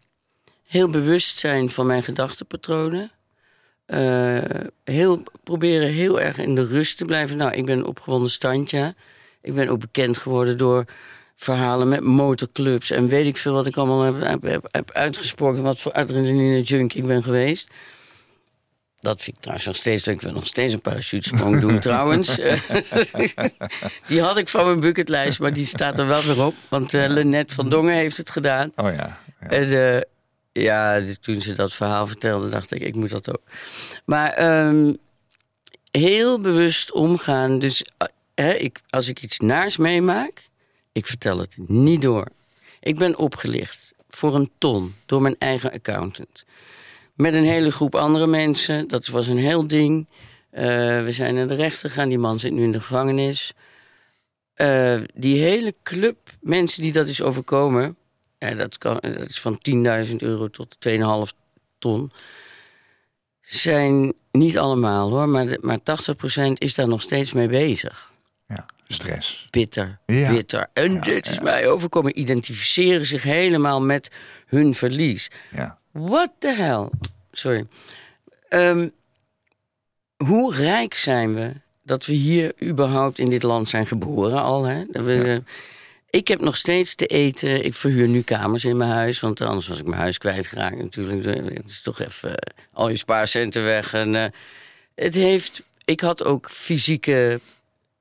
[0.68, 3.12] Heel bewust zijn van mijn gedachtenpatronen.
[3.86, 4.38] Eh,
[4.84, 7.38] heel, proberen heel erg in de rust te blijven.
[7.38, 8.96] Nou, ik ben een opgewonden standje.
[9.41, 10.86] Ik ben ook bekend geworden door
[11.36, 12.91] verhalen met motorclubs.
[12.91, 15.63] En weet ik veel wat ik allemaal heb, heb, heb, heb uitgesproken.
[15.63, 17.69] Wat voor adrenaline junk ik ben geweest.
[19.00, 20.15] Dat vind ik trouwens nog steeds leuk.
[20.15, 22.36] Ik wil nog steeds een parachutesprong doen trouwens.
[24.08, 26.54] Die had ik van mijn bucketlijst, maar die staat er wel weer op.
[26.69, 28.71] Want Lennet van Dongen heeft het gedaan.
[28.76, 29.19] Oh ja.
[29.39, 29.48] ja.
[29.48, 30.02] En eh,
[30.63, 33.41] ja, toen ze dat verhaal vertelde, dacht ik, ik moet dat ook.
[34.06, 34.93] Maar ehm,
[35.91, 37.60] heel bewust omgaan.
[37.60, 40.50] Dus eh, hè, ik, als ik iets naars meemaak,
[40.96, 42.28] ik vertel het niet door.
[42.80, 46.46] Ik ben opgelicht voor een ton door mijn eigen accountant.
[47.14, 48.88] Met een hele groep andere mensen.
[48.88, 50.08] Dat was een heel ding.
[50.50, 50.64] Eh,
[51.04, 52.10] we zijn naar de rechter gegaan.
[52.10, 53.54] Die man zit nu in de gevangenis.
[54.54, 57.98] Eh, die hele club mensen die dat is overkomen...
[58.38, 59.60] Dat, kan, is van
[60.08, 61.38] 10.000 euro tot 2,5
[61.78, 62.12] ton.
[63.42, 65.84] Zijn niet allemaal hoor, maar, maar 80%
[66.54, 68.14] is daar nog steeds mee bezig.
[68.88, 69.48] Stress.
[69.50, 70.30] Bitter, Ja.
[70.32, 70.67] bitter.
[70.74, 72.19] En dit is mij overkomen.
[72.19, 74.10] Identificeren zich helemaal met
[74.45, 75.30] hun verlies.
[75.52, 75.78] Ja.
[75.91, 76.89] What the hell?
[77.32, 77.67] Sorry.
[78.50, 78.89] Ehm,
[80.17, 81.52] hoe rijk zijn we
[81.84, 84.63] dat we hier überhaupt in dit land zijn geboren al?
[84.63, 84.84] Hè?
[84.91, 85.43] Dat we,
[86.10, 87.65] Ik heb nog steeds te eten.
[87.65, 89.19] Ik verhuur nu kamers in mijn huis.
[89.19, 91.26] Want anders was ik mijn huis kwijtgeraakt natuurlijk.
[91.26, 93.93] Het is toch even eh, al je spaarcenten weg.
[93.93, 94.26] En, eh,
[94.95, 97.39] het heeft, ik had ook fysieke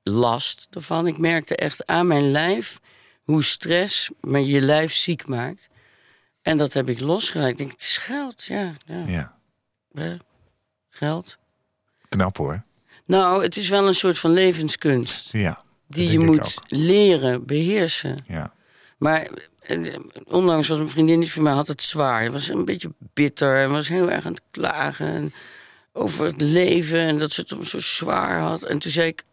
[0.09, 1.07] last ervan.
[1.07, 2.79] Ik merkte echt aan mijn lijf
[3.23, 5.69] hoe stress me je lijf ziek maakt.
[6.41, 7.51] En dat heb ik losgelaten.
[7.51, 8.73] Ik denk, het is geld, ja.
[8.85, 9.37] ja.
[9.93, 10.17] ja.
[10.89, 11.37] Geld.
[12.09, 12.63] Knap hoor.
[13.05, 15.31] Nou, het is wel een soort van levenskunst.
[15.31, 15.63] Ja.
[15.87, 18.17] Die je moet leren, beheersen.
[18.27, 18.53] Ja.
[18.97, 19.95] Maar eh,
[20.27, 22.19] ondanks was een vriendin die van mij had het zwaar.
[22.19, 25.33] Hij was een beetje bitter en was heel erg aan het klagen en
[25.93, 28.63] over het leven en dat ze het zo zwaar had.
[28.63, 29.23] En toen zei ik,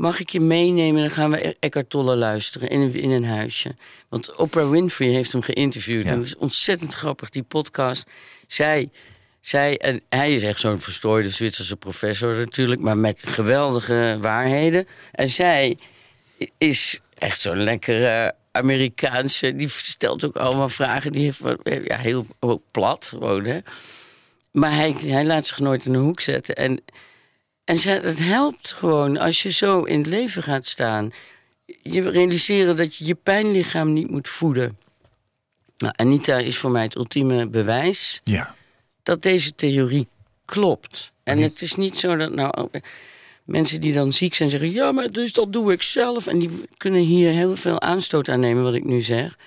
[0.00, 1.00] mag ik je meenemen?
[1.00, 3.76] Dan gaan we Eckhart Tolle luisteren in een, in een huisje.
[4.08, 6.04] Want Oprah Winfrey heeft hem geïnterviewd.
[6.04, 6.10] Ja.
[6.10, 8.10] En dat is ontzettend grappig, die podcast.
[8.46, 8.90] Zij,
[9.40, 14.86] zij en hij is echt zo'n verstrooide Zwitserse professor natuurlijk, maar met geweldige waarheden.
[15.12, 15.78] En zij
[16.58, 19.54] is echt zo'n lekkere Amerikaanse.
[19.54, 21.12] Die stelt ook allemaal vragen.
[21.12, 21.42] Die heeft
[21.84, 22.26] ja, heel
[22.70, 23.58] plat gewoon, hè.
[24.50, 26.54] Maar hij, hij laat zich nooit in een hoek zetten.
[26.54, 26.82] En,
[27.70, 31.12] en het helpt gewoon als je zo in het leven gaat staan.
[31.82, 34.78] Je realiseren dat je je pijnlichaam niet moet voeden.
[35.76, 38.54] Nou, Anita is voor mij het ultieme bewijs Ja.
[39.02, 40.08] dat deze theorie
[40.44, 41.12] klopt.
[41.22, 42.80] En het is niet zo dat nou eh,
[43.44, 46.26] mensen die dan ziek zijn zeggen: ja, maar dus dat doe ik zelf.
[46.26, 49.38] En die kunnen hier heel veel aanstoot aan nemen, wat ik nu zeg.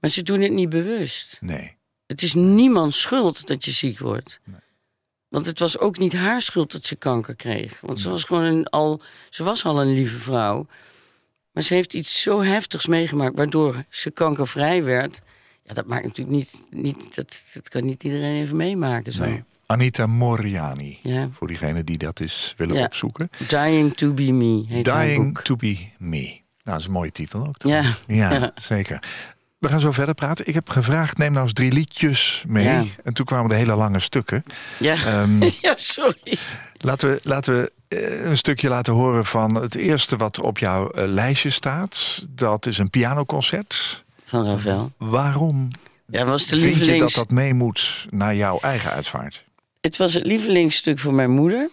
[0.00, 1.36] Maar ze doen het niet bewust.
[1.40, 1.76] Nee.
[2.06, 4.40] Het is niemands schuld dat je ziek wordt.
[5.30, 7.80] Want het was ook niet haar schuld dat ze kanker kreeg.
[7.80, 10.66] Want ze was gewoon een, al, ze was al een lieve vrouw.
[11.52, 15.20] Maar ze heeft iets zo heftigs meegemaakt, waardoor ze kankervrij werd.
[15.62, 16.62] Ja, dat maakt natuurlijk niet.
[16.70, 19.12] niet dat, dat kan niet iedereen even meemaken.
[19.12, 19.24] Zo.
[19.24, 19.44] Nee.
[19.66, 20.98] Anita Moriani.
[21.02, 21.28] Ja.
[21.32, 23.30] Voor diegenen die dat eens willen opzoeken.
[23.48, 26.18] Dying to be me heet Dying to be me.
[26.18, 27.56] Nou, dat is een mooie titel ook.
[27.56, 27.70] Toch?
[27.72, 27.96] Ja.
[28.06, 29.02] ja, zeker.
[29.60, 30.46] We gaan zo verder praten.
[30.46, 32.94] Ik heb gevraagd, neem nou eens drie liedjes mee.
[33.04, 34.44] En toen kwamen de hele lange stukken.
[34.78, 36.38] Ja, um, ja sorry.
[36.76, 40.92] Laten we, laten we eh, een stukje laten horen van het eerste wat op jouw
[40.94, 42.24] uh, lijstje staat.
[42.28, 44.04] Dat is een pianoconcert.
[44.24, 44.92] Van Ravel.
[44.98, 45.70] Waarom
[46.06, 49.44] ja, was de vind je dat dat mee moet naar jouw eigen uitvaart?
[49.80, 51.70] Het was het lievelingsstuk voor mijn moeder.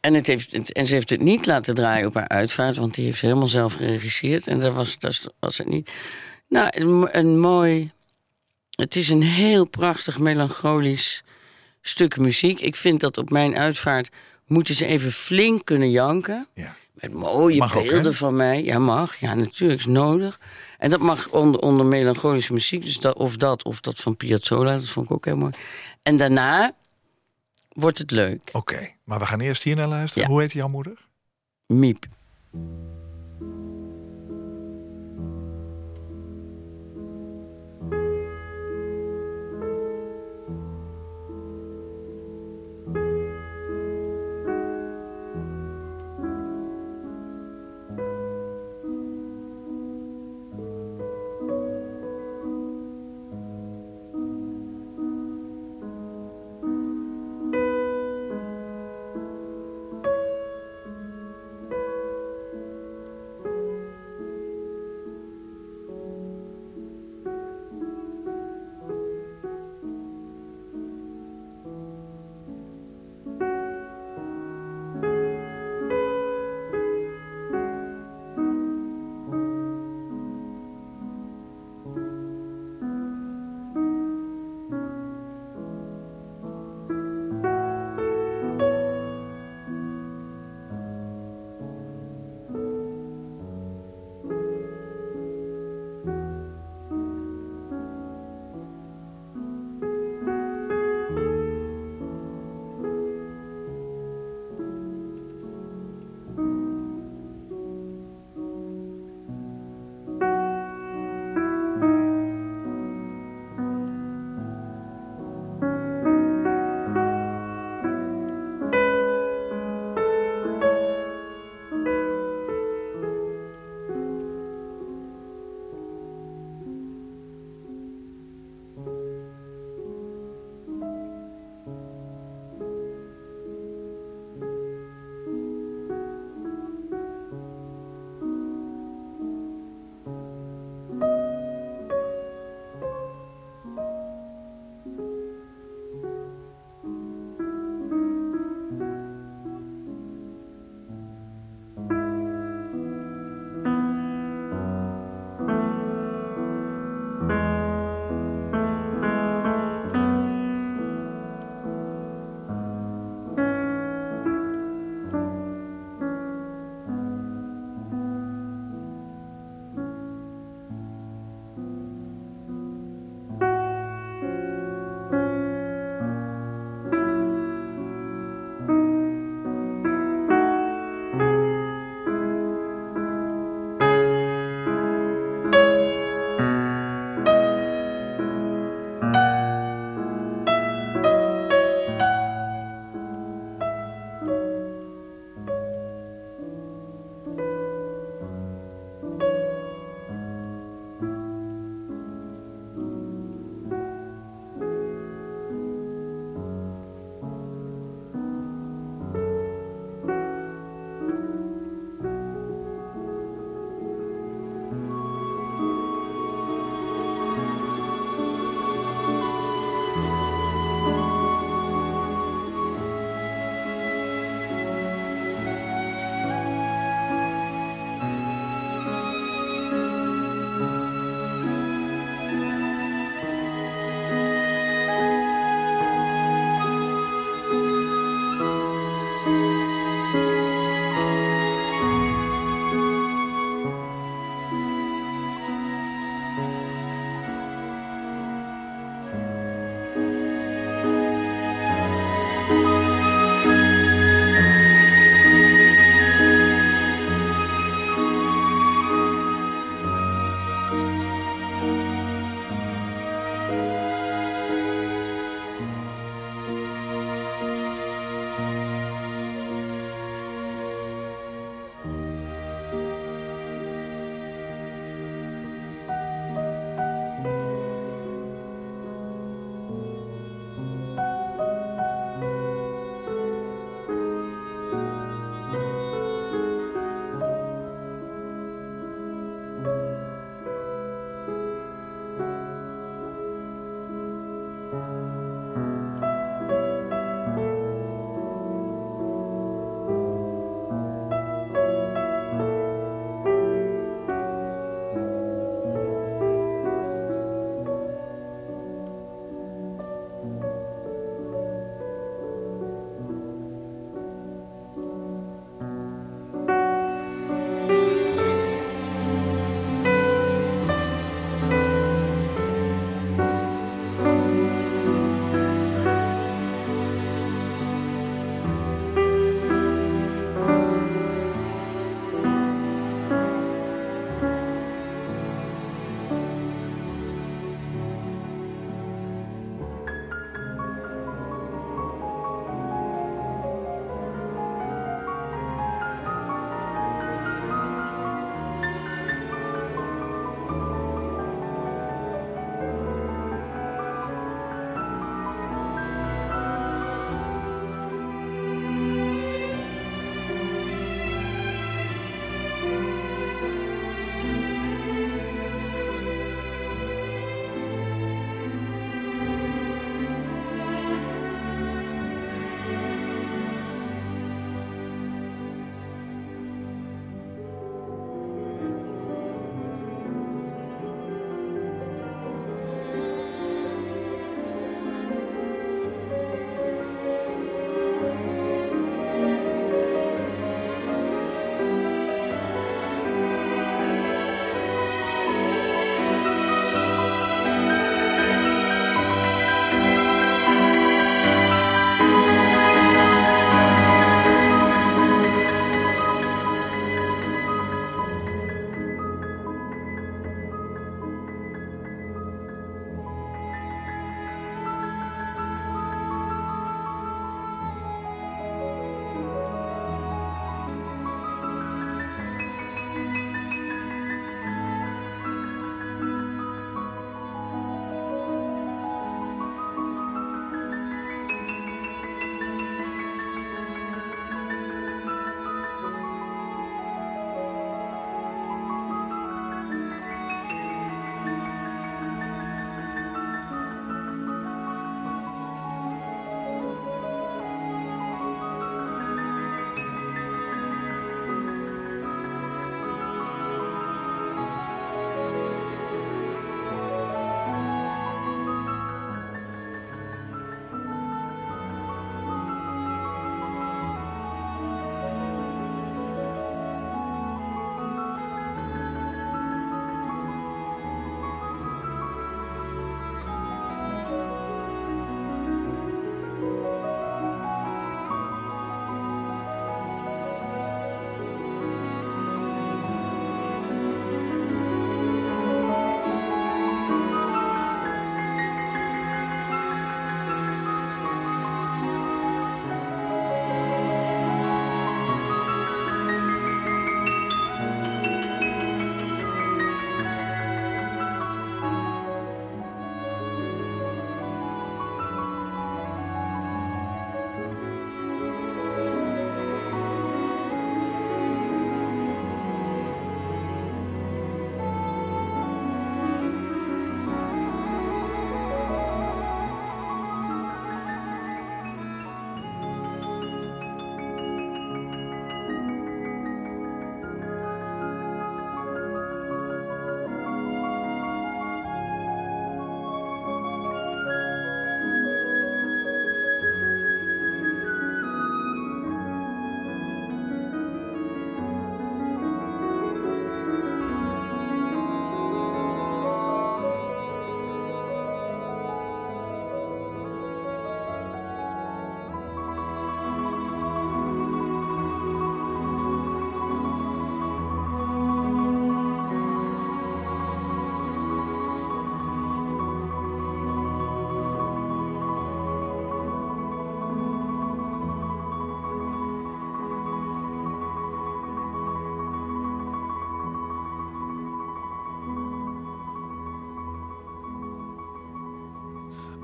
[0.00, 3.04] En, het heeft, en ze heeft het niet laten draaien op haar uitvaart, want die
[3.04, 4.46] heeft ze helemaal zelf geregisseerd.
[4.46, 5.92] En daar was, dat was het niet.
[6.48, 7.92] Nou, een, een mooi.
[8.70, 11.22] Het is een heel prachtig melancholisch
[11.80, 12.60] stuk muziek.
[12.60, 14.08] Ik vind dat op mijn uitvaart
[14.46, 16.46] moeten ze even flink kunnen janken.
[16.54, 16.76] Ja.
[16.92, 18.64] Met mooie beelden van mij.
[18.64, 19.16] Ja, mag.
[19.16, 20.40] Ja, natuurlijk, is nodig.
[20.78, 22.84] En dat mag onder, onder melancholische muziek.
[22.84, 24.74] Dus dat, of dat, of dat van Piazzolla.
[24.74, 25.52] Dat vond ik ook heel mooi.
[26.02, 26.74] En daarna
[27.68, 28.48] wordt het leuk.
[28.52, 30.28] Oké, maar we gaan eerst hier naar luisteren.
[30.28, 31.06] Hoe heet jouw moeder?
[31.66, 32.06] Miep.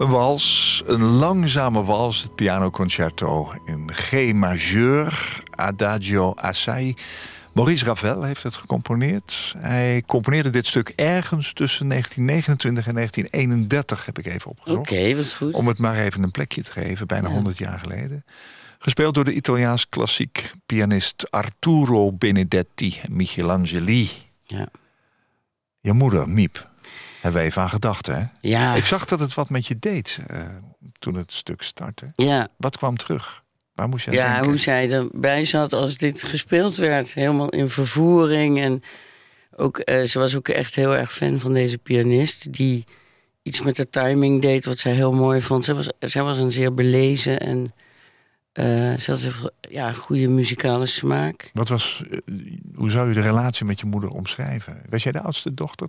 [0.00, 6.94] Een wals, een langzame wals, het pianoconcerto in G majeur, Adagio Assai.
[7.52, 9.54] Maurice Ravel heeft het gecomponeerd.
[9.58, 14.90] Hij componeerde dit stuk ergens tussen 1929 en 1931, heb ik even opgezocht.
[14.90, 15.54] Oké, wat goed.
[15.54, 18.24] Om het maar even een plekje te geven, bijna 100 jaar geleden.
[18.78, 24.10] Gespeeld door de Italiaans klassiek pianist Arturo Benedetti Michelangeli.
[24.42, 24.68] Ja.
[25.80, 26.69] Je moeder, Miep,
[27.20, 28.22] hebben we even aan gedacht, hè?
[28.40, 28.74] Ja.
[28.74, 30.38] Ik zag dat het wat met je deed uh,
[30.98, 32.12] toen het stuk startte.
[32.14, 32.48] Ja.
[32.56, 33.42] Wat kwam terug?
[33.74, 34.48] Waar moest jij ja, denken?
[34.48, 37.14] hoe zij erbij zat als dit gespeeld werd.
[37.14, 38.60] Helemaal in vervoering.
[38.60, 38.82] En
[39.56, 42.52] ook, uh, ze was ook echt heel erg fan van deze pianist.
[42.52, 42.84] Die
[43.42, 45.64] iets met de timing deed wat zij heel mooi vond.
[45.64, 47.72] Zij was, zij was een zeer belezen en
[48.54, 51.50] uh, ze had ja, goede muzikale smaak.
[51.52, 52.18] Wat was, uh,
[52.74, 54.82] hoe zou je de relatie met je moeder omschrijven?
[54.88, 55.88] Was jij de oudste dochter?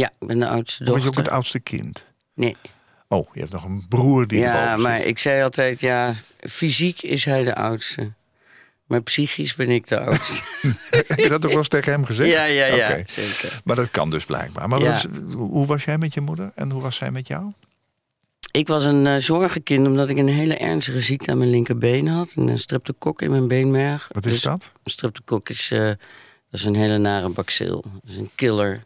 [0.00, 0.94] Ja, ik ben de oudste dochter.
[0.94, 2.06] was je ook het oudste kind?
[2.34, 2.56] Nee.
[3.08, 5.08] Oh, je hebt nog een broer die Ja, maar zit.
[5.08, 8.12] ik zei altijd, ja, fysiek is hij de oudste.
[8.86, 10.42] Maar psychisch ben ik de oudste.
[10.90, 12.30] Heb je dat ook wel eens tegen hem gezegd?
[12.30, 13.02] Ja, ja, ja, Oké.
[13.06, 13.60] zeker.
[13.64, 14.68] Maar dat kan dus blijkbaar.
[14.68, 14.90] Maar Ja.
[14.90, 17.50] was- hoe was jij met je moeder en hoe was zij met jou?
[18.52, 22.32] Ik was een eh, zorgenkind omdat ik een hele ernstige ziekte aan mijn linkerbeen had.
[22.36, 24.08] Een streptokok in mijn beenmerg.
[24.12, 24.72] Wat is Dus dat?
[24.84, 25.96] Een streptokok is, eh, dat
[26.50, 27.80] is een hele nare bacil.
[28.02, 28.82] Dat is een killer,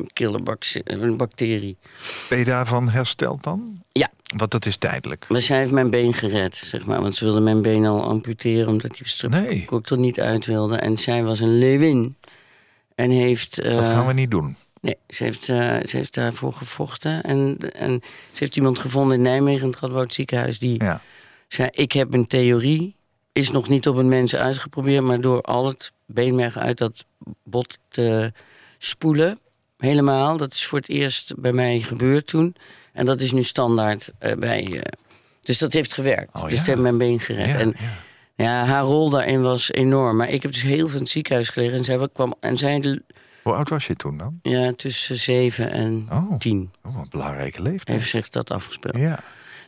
[0.00, 1.76] een killer bacci- een bacterie.
[2.28, 3.82] Ben je daarvan hersteld dan?
[3.92, 4.10] Ja.
[4.36, 5.26] Want dat is tijdelijk.
[5.28, 7.00] Maar zij heeft mijn been gered, zeg maar.
[7.00, 10.76] Want ze wilde mijn been al amputeren omdat die streptokok er niet uit wilde.
[10.76, 12.16] En zij was een leeuwin.
[12.94, 13.58] En heeft...
[13.60, 14.56] eh, Dat gaan we niet doen.
[14.80, 17.22] Nee, ze heeft, eh, ze heeft daarvoor gevochten.
[17.22, 18.00] En, en
[18.32, 20.58] ze heeft iemand gevonden in Nijmegen, in het Radboud ziekenhuis...
[20.58, 21.00] die Ja.
[21.48, 22.94] zei, ik heb een theorie,
[23.32, 25.02] is nog niet op een mens uitgeprobeerd...
[25.04, 27.04] maar door al het beenmerg uit dat
[27.44, 28.32] bot te
[28.78, 29.38] spoelen,
[29.86, 30.36] helemaal...
[30.36, 32.56] dat is voor het eerst bij mij gebeurd toen.
[32.92, 34.64] En dat is nu standaard eh, bij...
[34.72, 34.80] eh,
[35.42, 36.36] dus dat heeft gewerkt.
[36.36, 36.58] Oh, dus ja.
[36.58, 37.46] het heeft mijn been gered.
[37.48, 38.44] Ja, en ja.
[38.44, 40.16] ja, haar rol daarin was enorm.
[40.16, 41.78] Maar ik heb dus heel veel in het ziekenhuis gelegen.
[41.78, 43.00] En zij kwam en zij
[43.42, 44.38] Hoe oud was je toen dan?
[44.42, 47.98] ja, tussen zeven en Oh, tien oh een belangrijke leeftijd.
[47.98, 48.96] heeft zich dat afgespeeld.
[48.96, 49.18] Ja,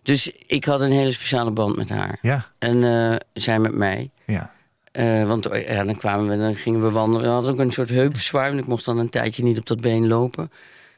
[0.02, 2.18] Dus ik had een hele speciale band met haar.
[2.22, 4.10] ja, En eh, zij met mij.
[4.26, 4.56] ja.
[4.93, 7.26] Eh, want eh, ja, dan kwamen we, dan gingen we wandelen.
[7.26, 8.49] We hadden ook een soort heupzwaai.
[8.49, 10.51] Want ik mocht dan een tijdje niet op dat been lopen.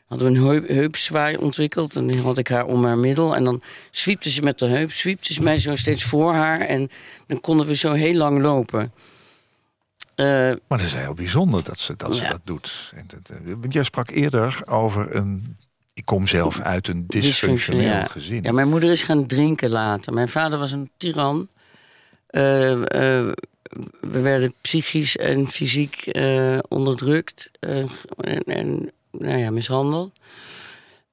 [0.06, 1.96] Hadden we een heup, heupzwaai ontwikkeld.
[1.96, 3.36] En die had ik haar om haar middel.
[3.36, 4.92] En dan zwiepte ze met de heup.
[4.92, 6.60] Zwiepte ze mij zo steeds voor haar.
[6.60, 6.90] En
[7.26, 8.92] dan konden we zo heel lang lopen.
[10.14, 12.30] Eh, Maar dat is heel bijzonder dat ze dat, ze Ja.
[12.30, 12.92] dat doet.
[13.44, 15.56] Want jij sprak eerder over een...
[15.94, 18.04] Ik kom zelf uit een dysfunctioneel ja.
[18.04, 18.42] gezin.
[18.42, 20.12] Ja, mijn moeder is gaan drinken later.
[20.12, 21.48] Mijn vader was een tiran.
[22.26, 23.28] Eh,
[24.00, 27.78] we werden psychisch en fysiek eh, onderdrukt eh,
[28.16, 30.12] en, en nou ja, mishandeld.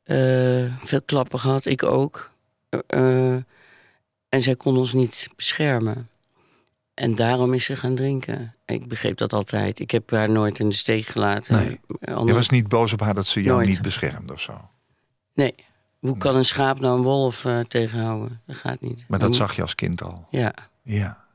[0.03, 2.31] Eh, veel klappen gehad, ik ook.
[4.29, 6.09] En zij kon ons niet beschermen.
[6.93, 8.55] En daarom is ze gaan drinken.
[8.65, 9.79] Ik begreep dat altijd.
[9.79, 11.55] Ik heb haar nooit in de steek gelaten.
[11.55, 11.79] Nee.
[12.25, 13.69] Je was niet boos op haar dat ze jou Nooit.
[13.69, 14.69] niet beschermde of zo.
[15.33, 15.55] Nee.
[15.99, 18.41] Hoe kan een schaap nou een wolf tegenhouden?
[18.45, 19.05] Dat gaat niet.
[19.07, 20.27] Maar dat zag je als kind al.
[20.29, 20.53] Ja.
[20.83, 21.26] Ja.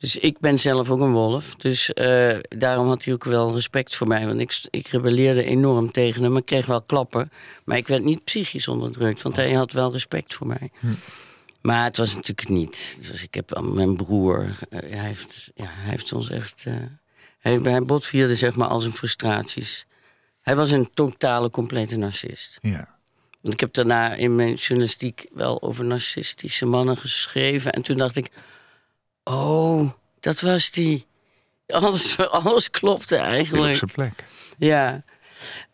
[0.00, 1.54] Dus ik ben zelf ook een wolf.
[1.56, 4.26] Dus eh, daarom had hij ook wel respect voor mij.
[4.26, 6.36] Want ik, ik rebelleerde enorm tegen hem.
[6.36, 7.30] Ik kreeg wel klappen.
[7.64, 9.22] Maar ik werd niet psychisch onderdrukt.
[9.22, 10.70] Want hij had wel respect voor mij.
[11.62, 12.98] Maar het was natuurlijk niet.
[13.10, 14.44] Dus ik heb mijn broer.
[14.70, 16.62] eh, hij, heeft, ja, hij heeft ons echt.
[16.66, 16.74] eh,
[17.38, 19.86] hij, hij botvierde zeg maar al zijn frustraties.
[20.40, 22.58] Hij was een totale, complete narcist.
[22.60, 22.98] ja.
[23.40, 27.72] Want ik heb daarna in mijn journalistiek wel over narcistische mannen geschreven.
[27.72, 28.30] En toen dacht ik,
[29.34, 31.06] oh, dat was die.
[31.66, 33.76] Alles, alles klopte Weer op eigenlijk.
[33.76, 34.24] zijn plek.
[34.58, 35.02] Ja.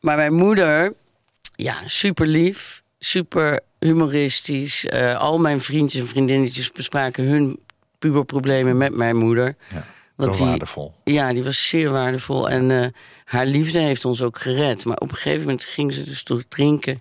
[0.00, 0.94] Maar mijn moeder,
[1.54, 4.86] ja, super lief, super humoristisch.
[4.86, 7.58] Eh, al mijn vriendjes en vriendinnetjes bespraken hun
[7.98, 9.56] puberproblemen met mijn moeder.
[9.70, 9.86] Ja.
[10.14, 10.94] Want die, waardevol.
[11.04, 12.50] ja, die was zeer waardevol.
[12.50, 12.88] En eh,
[13.24, 14.84] haar liefde heeft ons ook gered.
[14.84, 17.00] Maar op een gegeven moment ging ze dus door drinken.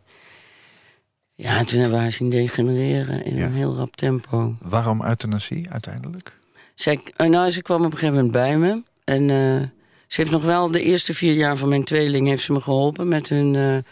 [1.36, 3.46] Ja, en toen hebben we haar zien degenereren in Ja.
[3.46, 4.56] een heel rap tempo.
[4.62, 6.35] Waarom euthanasie uiteindelijk?
[6.76, 8.84] Zij, eh, nou, ze kwam op een gegeven moment bij me.
[9.04, 9.68] En eh,
[10.08, 12.28] ze heeft nog wel de eerste vier jaar van mijn tweeling...
[12.28, 13.84] heeft ze me geholpen met hun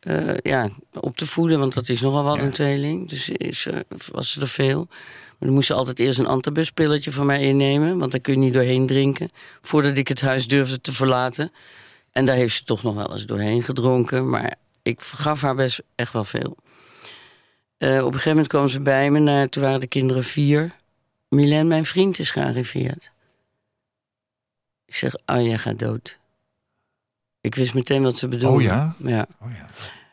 [0.00, 1.58] eh, ja, op te voeden.
[1.58, 2.42] Want dat is nogal wat, Ja.
[2.42, 3.08] een tweeling.
[3.08, 3.66] Dus is,
[4.12, 4.86] was ze er veel.
[4.88, 7.98] Maar dan moest ze altijd eerst een antabuspilletje van mij innemen.
[7.98, 9.30] Want daar kun je niet doorheen drinken.
[9.60, 11.52] Voordat ik het huis durfde te verlaten.
[12.12, 14.28] En daar heeft ze toch nog wel eens doorheen gedronken.
[14.28, 16.56] Maar ik vergaf haar best echt wel veel.
[17.78, 19.48] Op een gegeven moment kwam ze bij me.
[19.48, 20.72] Toen waren de kinderen vier.
[21.34, 23.10] Milen, mijn vriend, is gearriveerd.
[24.86, 26.18] Ik zeg, oh, jij gaat dood.
[27.40, 28.56] Ik wist meteen wat ze bedoelde.
[28.56, 28.94] Oh ja?
[28.98, 29.26] Ja.
[29.40, 29.68] Oh ja.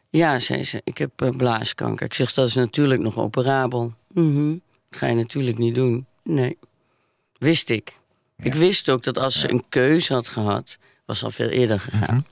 [0.09, 2.05] Ja, zei ze, ik heb uh, blaaskanker.
[2.05, 3.93] Ik zeg, dat is natuurlijk nog operabel.
[4.07, 4.57] Mhm.
[4.89, 6.05] Dat ga je natuurlijk niet doen.
[6.23, 6.57] Nee,
[7.37, 7.97] wist ik.
[8.37, 12.15] Ik wist ook dat als ze een keuze had gehad, was al veel eerder gegaan.
[12.15, 12.23] Mhm.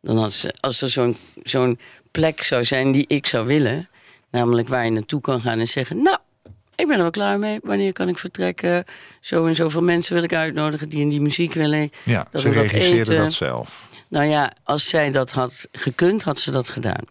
[0.00, 1.78] Dan had ze, als er zo'n zo'n
[2.10, 3.88] plek zou zijn die ik zou willen,
[4.30, 6.18] namelijk waar je naartoe kan gaan en zeggen: Nou,
[6.78, 7.58] ik ben er wel klaar mee.
[7.62, 8.84] Wanneer kan ik vertrekken?
[9.20, 11.90] Zo en zoveel mensen wil ik uitnodigen die in die muziek willen.
[12.04, 13.86] Ja, dat ze regisseerde dat zelf.
[14.08, 17.04] Nou ja, als zij dat had gekund, had ze dat gedaan.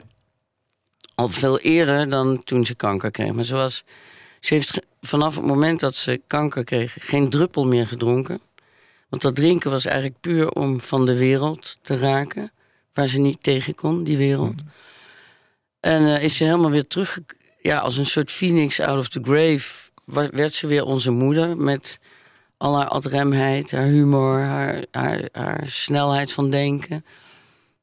[1.16, 3.32] Al veel eerder dan toen ze kanker kreeg.
[3.32, 3.84] Maar ze, was,
[4.40, 8.40] ze heeft vanaf het moment dat ze kanker kreeg geen druppel meer gedronken.
[9.10, 12.52] Want dat drinken was eigenlijk puur om van de wereld te raken.
[12.94, 14.62] Waar ze niet tegen kon, die wereld.
[14.62, 14.70] Mm.
[15.80, 17.20] En uh, is ze helemaal weer terug,
[17.68, 19.92] ja, als een soort phoenix out of the grave.
[20.32, 22.00] werd ze weer onze moeder met
[22.58, 27.06] al haar adremheid, haar humor, haar, haar, haar snelheid van denken.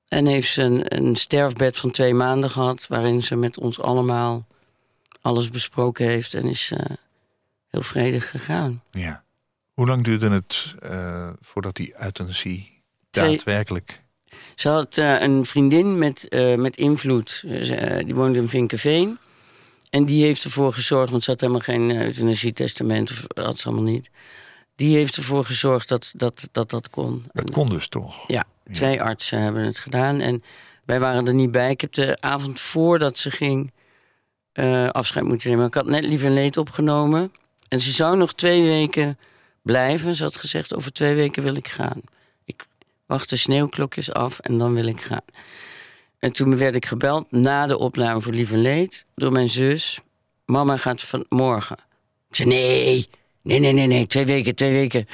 [0.09, 4.47] En heeft ze een, een sterfbed van twee maanden gehad, waarin ze met ons allemaal
[5.21, 6.79] alles besproken heeft en is uh,
[7.69, 8.83] heel vredig gegaan.
[8.91, 9.25] Ja.
[9.75, 14.03] Hoe lang duurde het uh, voordat die euthanasie daadwerkelijk...
[14.55, 16.27] Ze had uh, een vriendin met,
[16.57, 17.45] met invloed.
[18.05, 19.19] die woonde in Vinkenveen.
[19.95, 23.85] En die heeft ervoor gezorgd, want ze had helemaal geen euthanasie-testament, of had ze allemaal
[23.93, 24.11] niet.
[24.77, 27.25] Die heeft ervoor gezorgd dat dat, dat, dat kon.
[27.33, 28.25] Dat kon dus toch?
[28.27, 30.21] Ja, twee artsen hebben het gedaan.
[30.21, 30.43] En
[30.85, 31.71] wij waren er niet bij.
[31.71, 33.73] Ik heb de avond voordat ze ging
[34.55, 35.67] uh, afscheid moeten nemen.
[35.67, 37.33] Ik had net lief en leed opgenomen.
[37.69, 39.19] En ze zou nog twee weken
[39.63, 40.15] blijven.
[40.15, 42.01] Ze had gezegd, over twee weken wil ik gaan.
[42.45, 42.67] Ik
[43.07, 45.25] wacht de sneeuwklokjes af en dan wil ik gaan.
[46.25, 49.07] En toen werd ik gebeld na de opname voor Lief en Leed...
[49.15, 50.01] door mijn zus.
[50.45, 51.77] Mama gaat van morgen.
[52.29, 53.09] Ik zei, nee,
[53.43, 55.09] nee, nee, nee, nee, twee weken, twee weken.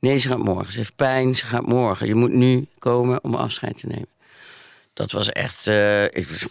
[0.00, 0.72] Nee, ze gaat morgen.
[0.72, 2.06] Ze heeft pijn, ze gaat morgen.
[2.06, 4.08] Je moet nu komen om afscheid te nemen.
[4.92, 5.66] Dat was echt...
[5.66, 6.46] Uh, ik,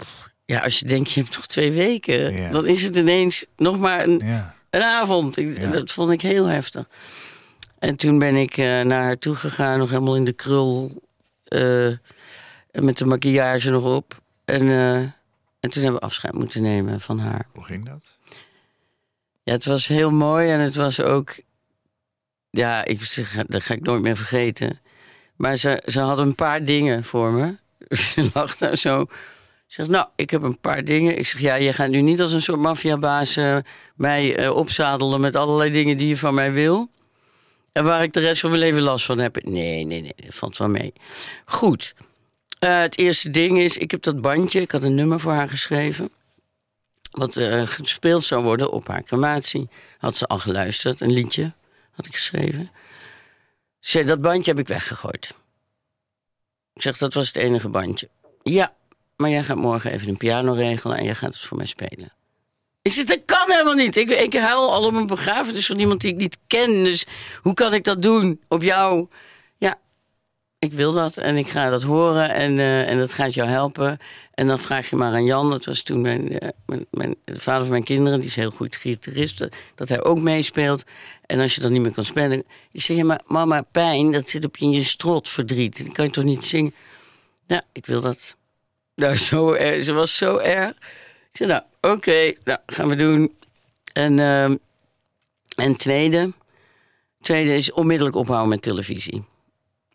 [0.46, 2.52] ja, als je denkt, je hebt nog twee weken...
[2.52, 4.22] dan is het ineens nog maar een,
[4.70, 5.38] een avond.
[5.38, 6.88] Ik, Dat vond ik heel heftig.
[7.80, 11.04] En toen ben ik uh, naar haar toe gegaan, nog helemaal in de krul...
[11.50, 11.92] Uh,
[12.80, 14.22] met de maquillage nog op.
[14.46, 14.62] En,
[15.60, 17.48] en toen hebben we afscheid moeten nemen van haar.
[17.54, 18.18] Hoe ging dat?
[19.44, 21.36] Ja, het was heel mooi en het was ook
[22.56, 23.00] ja, ik,
[23.48, 24.80] dat ga ik nooit meer vergeten.
[25.36, 27.56] Maar ze, ze had een paar dingen voor me.
[27.96, 29.06] Ze lag daar zo.
[29.68, 31.18] Ze zegt, nou, ik heb een paar dingen.
[31.18, 33.58] Ik zeg, ja, je gaat nu niet als een soort maffiabaas uh,
[33.96, 36.90] mij uh, opzadelen met allerlei dingen die je van mij wil.
[37.72, 39.44] En waar ik de rest van mijn leven last van heb.
[39.44, 40.94] Nee, nee, nee, dat valt wel mee.
[41.46, 41.94] Goed.
[42.60, 45.48] Uh, het eerste ding is, ik heb dat bandje, ik had een nummer voor haar
[45.48, 46.10] geschreven.
[47.12, 47.34] Wat
[47.70, 49.70] gespeeld zou worden op haar crematie.
[49.98, 51.54] Had ze al geluisterd, een liedje
[51.92, 52.72] had ik geschreven.
[53.80, 55.34] Ze dat bandje heb ik weggegooid.
[56.74, 58.10] Ik zeg, dat was het enige bandje.
[58.44, 58.76] Ja,
[59.16, 62.14] maar jij gaat morgen even een piano regelen en jij gaat het voor mij spelen.
[62.82, 63.96] Ik zeg, dat kan helemaal niet.
[63.96, 66.84] Ik, ik huil al op een begrafenis van iemand die ik niet ken.
[66.84, 67.06] Dus
[67.42, 69.08] hoe kan ik dat doen op jou?
[70.60, 73.50] Ja, ik wil dat en ik ga dat horen en, uh, en dat gaat jou
[73.50, 73.98] helpen.
[74.34, 77.40] En dan vraag je maar aan Jan, dat was toen mijn, uh, mijn, mijn, de
[77.40, 80.84] vader van mijn kinderen, die is heel goed gitarist, dat hij ook meespeelt.
[81.26, 84.30] En als je dan niet meer kan spelen, ik zeg je maar mama, pijn, dat
[84.30, 85.84] zit op je in je strot, verdriet.
[85.84, 86.74] Dan kan je toch niet zingen?
[87.48, 88.36] Ja, ik wil dat.
[88.96, 90.70] Nou, zo erg, ze was zo erg.
[91.32, 93.36] Ik zei, nou, oké, nou, gaan we doen.
[93.94, 94.44] En, uh,
[95.56, 96.34] en tweede,
[97.22, 99.26] tweede is onmiddellijk ophouden met televisie.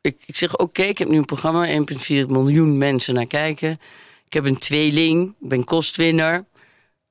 [0.01, 1.75] Ik, ik zeg, oké, ik heb nu een programma, 1,4
[2.27, 3.81] miljoen mensen naar kijken.
[4.27, 6.45] Ik heb een tweeling, ik ben kostwinner.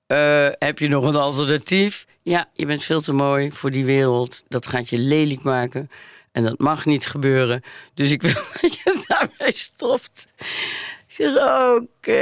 [0.08, 2.06] Uh, heb je nog een alternatief?
[2.22, 4.44] Ja, je bent veel te mooi voor die wereld.
[4.48, 5.90] Dat gaat je lelijk maken.
[6.32, 7.64] En dat mag niet gebeuren.
[7.94, 10.28] Dus ik wil dat je daarmee stopt.
[11.08, 11.36] Ik zeg,
[11.76, 12.22] oké.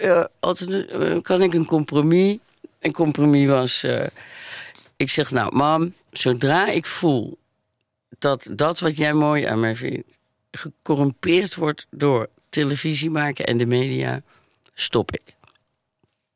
[0.00, 0.28] Ja,
[0.68, 2.38] uh, kan ik een compromis?
[2.80, 3.84] Een compromis was...
[3.84, 4.06] Uh,
[4.96, 7.38] ik zeg, nou, mam, zodra ik voel
[8.22, 10.18] dat dat wat jij mooi aan mij vindt...
[10.50, 14.22] gecorrumpeerd wordt door televisie maken en de media,
[14.74, 15.34] stop ik.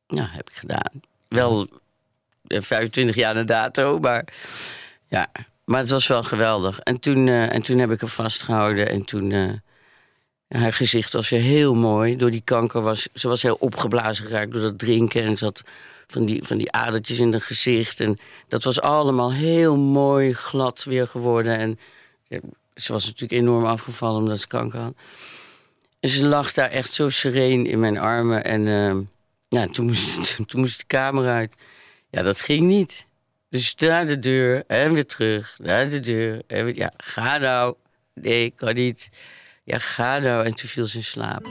[0.07, 1.01] Nou, heb ik gedaan.
[1.29, 1.69] Wel
[2.45, 4.25] 25 jaar na dato, maar
[5.09, 5.31] ja.
[5.65, 6.79] Maar het was wel geweldig.
[6.79, 8.89] En toen, uh, en toen heb ik hem vastgehouden.
[8.91, 9.31] En toen.
[9.31, 9.53] Uh,
[10.49, 12.17] haar gezicht was weer heel mooi.
[12.17, 13.09] Door die kanker was.
[13.15, 15.23] Ze was heel opgeblazen geraakt door dat drinken.
[15.23, 15.63] En ze had
[16.07, 18.01] van die, van die adertjes in haar gezicht.
[18.01, 21.59] En dat was allemaal heel mooi glad weer geworden.
[21.59, 21.79] En
[22.75, 24.95] ze was natuurlijk enorm afgevallen omdat ze kanker had.
[26.01, 28.45] En ze lag daar echt zo sereen in mijn armen.
[28.45, 28.97] En uh,
[29.49, 31.55] nou, toen, moest, toen moest de kamer uit.
[32.11, 33.07] Ja, dat ging niet.
[33.49, 35.55] Dus naar de deur en weer terug.
[35.59, 36.75] Naar de deur en.
[36.75, 37.75] Ja, ga nou.
[38.15, 39.09] Nee, kan niet.
[39.65, 40.45] Ja, ga nou.
[40.45, 41.47] En toen viel ze in slaap.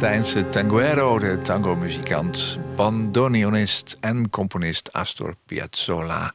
[0.00, 6.32] Argentijnse tanguero, de tango-muzikant, bandoneonist en componist Astor Piazzolla.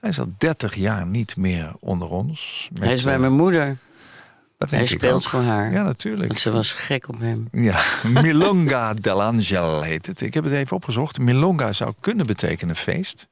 [0.00, 2.70] Hij is al 30 jaar niet meer onder ons.
[2.80, 3.76] Hij is bij mijn moeder.
[4.58, 5.72] Hij speelt voor haar.
[5.72, 6.28] Ja, natuurlijk.
[6.28, 7.48] Want ze was gek op hem.
[7.52, 7.80] Ja,
[8.22, 10.20] Milonga dell'Angel heet het.
[10.20, 11.18] Ik heb het even opgezocht.
[11.18, 13.26] Milonga zou kunnen betekenen feest,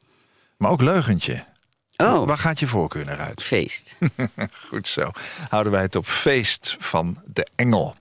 [0.57, 1.45] maar ook leugentje.
[1.97, 2.27] Oh.
[2.27, 3.43] Waar gaat je voorkeur naar uit?
[3.43, 3.97] Feest.
[4.69, 5.11] Goed zo.
[5.49, 7.97] Houden wij het op feest van de engel.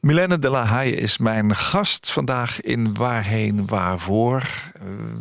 [0.00, 4.42] Milene de la Haye is mijn gast vandaag in Waarheen Waarvoor.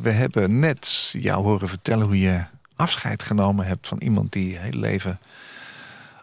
[0.01, 2.43] We hebben net jou horen vertellen hoe je
[2.75, 5.19] afscheid genomen hebt van iemand die heel leven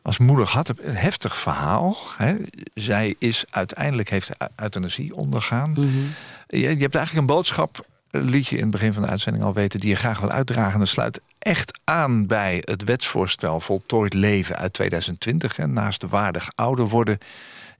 [0.02, 0.68] als moeder had.
[0.68, 1.96] Een heftig verhaal.
[2.16, 2.36] Hè?
[2.74, 5.70] Zij is uiteindelijk heeft euthanasie ondergaan.
[5.70, 5.86] Mhm.
[6.46, 9.54] je, je hebt eigenlijk een boodschap liet je in het begin van de uitzending al
[9.54, 9.80] weten...
[9.80, 10.78] die je graag wil uitdragen.
[10.78, 15.58] Dat sluit echt aan bij het wetsvoorstel Voltooid Leven uit 2020.
[15.58, 17.18] En naast de waardig ouder worden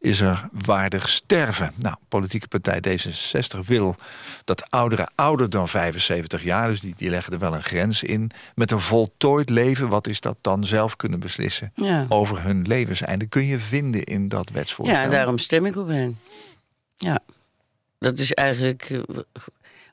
[0.01, 1.73] is er waardig sterven.
[1.77, 3.97] Nou, politieke partij D66 wil
[4.45, 6.69] dat ouderen ouder dan 75 jaar...
[6.69, 8.31] dus die, die leggen er wel een grens in...
[8.55, 11.73] met een voltooid leven, wat is dat dan zelf kunnen beslissen...
[11.75, 12.07] Ja.
[12.09, 15.01] over hun levenseinde, kun je vinden in dat wetsvoorstel.
[15.01, 16.19] Ja, daarom stem ik op hen.
[16.97, 17.19] Ja,
[17.99, 18.91] dat is eigenlijk...
[18.91, 18.99] eh,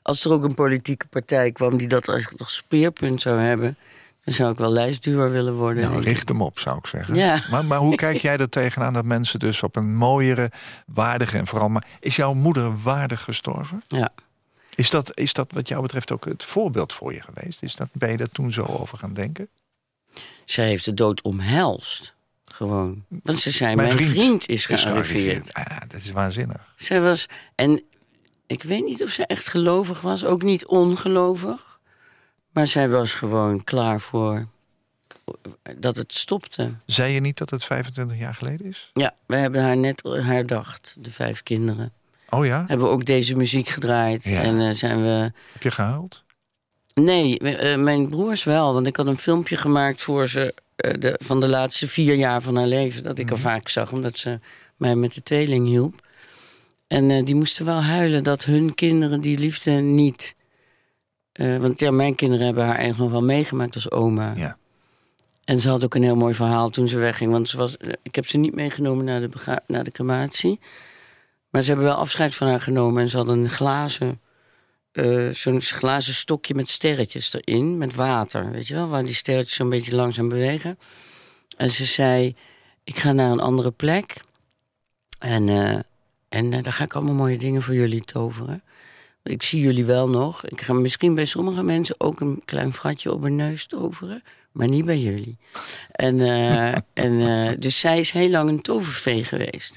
[0.02, 3.76] Als er ook een politieke partij kwam die dat als speerpunt zou hebben...
[4.24, 5.82] dan zou ik wel lijstduwer willen worden.
[5.82, 7.14] Nou, richt hem op, zou ik zeggen.
[7.14, 7.44] Ja.
[7.50, 10.50] Maar, maar hoe kijk jij er tegenaan dat mensen dus op een mooiere,
[10.86, 11.68] waardige en vooral...
[11.68, 13.82] Maar is jouw moeder waardig gestorven?
[13.88, 14.12] Ja.
[14.74, 17.62] Is dat, is dat wat jou betreft ook het voorbeeld voor je geweest?
[17.62, 19.48] Is dat, ben je daar toen zo over gaan denken?
[20.44, 22.14] Zij heeft de dood omhelst.
[22.44, 23.04] Gewoon.
[23.22, 25.52] Want ze zei, mijn, vriend, is gearriveerd.
[25.52, 26.72] Ah, dat is waanzinnig.
[26.76, 27.26] Zij was...
[27.54, 27.82] En
[28.46, 30.24] ik weet niet of ze echt gelovig was.
[30.24, 31.73] Ook niet ongelovig.
[32.54, 34.46] Maar zij was gewoon klaar voor...
[35.78, 36.70] dat het stopte.
[36.86, 38.90] Zei je niet dat het 25 jaar geleden is?
[38.92, 40.96] Ja, we hebben haar net herdacht.
[40.98, 41.92] De vijf kinderen.
[42.30, 42.64] Oh ja?
[42.66, 44.24] Hebben we ook deze muziek gedraaid.
[44.24, 44.42] Ja.
[44.42, 45.32] En eh, zijn we...
[45.52, 46.22] Heb je gehuild?
[46.94, 48.72] Nee, eh, mijn broers wel.
[48.74, 50.54] Want ik had een filmpje gemaakt voor ze...
[50.76, 53.02] eh, de, van de laatste vier jaar van haar leven.
[53.02, 54.38] Dat ik al vaak zag, omdat ze
[54.76, 56.06] mij met de tweeling hielp.
[56.86, 60.34] En die moesten wel huilen dat hun kinderen die liefde niet...
[61.34, 64.32] eh, want ja, mijn kinderen hebben haar eigenlijk nog wel meegemaakt als oma.
[64.36, 64.56] Ja.
[65.44, 67.30] En ze had ook een heel mooi verhaal toen ze wegging.
[67.30, 70.60] Want ze was, eh, ik heb ze niet meegenomen naar de, naar de crematie.
[71.50, 73.02] Maar ze hebben wel afscheid van haar genomen.
[73.02, 74.20] En ze had een glazen,
[74.92, 77.78] eh, zo'n glazen stokje met sterretjes erin.
[77.78, 78.88] Met water, weet je wel.
[78.88, 80.78] Waar die sterretjes zo'n beetje langzaam bewegen.
[81.56, 82.36] En ze zei,
[82.84, 84.20] ik ga naar een andere plek.
[85.18, 85.48] En,
[86.28, 88.62] en daar ga ik allemaal mooie dingen voor jullie toveren.
[89.24, 90.44] Ik zie jullie wel nog.
[90.44, 94.22] Ik ga misschien bij sommige mensen ook een klein fratje op hun neus toveren.
[94.52, 95.38] Maar niet bij jullie.
[95.90, 99.76] En, eh, en, eh, dus zij is heel lang een tovervee geweest.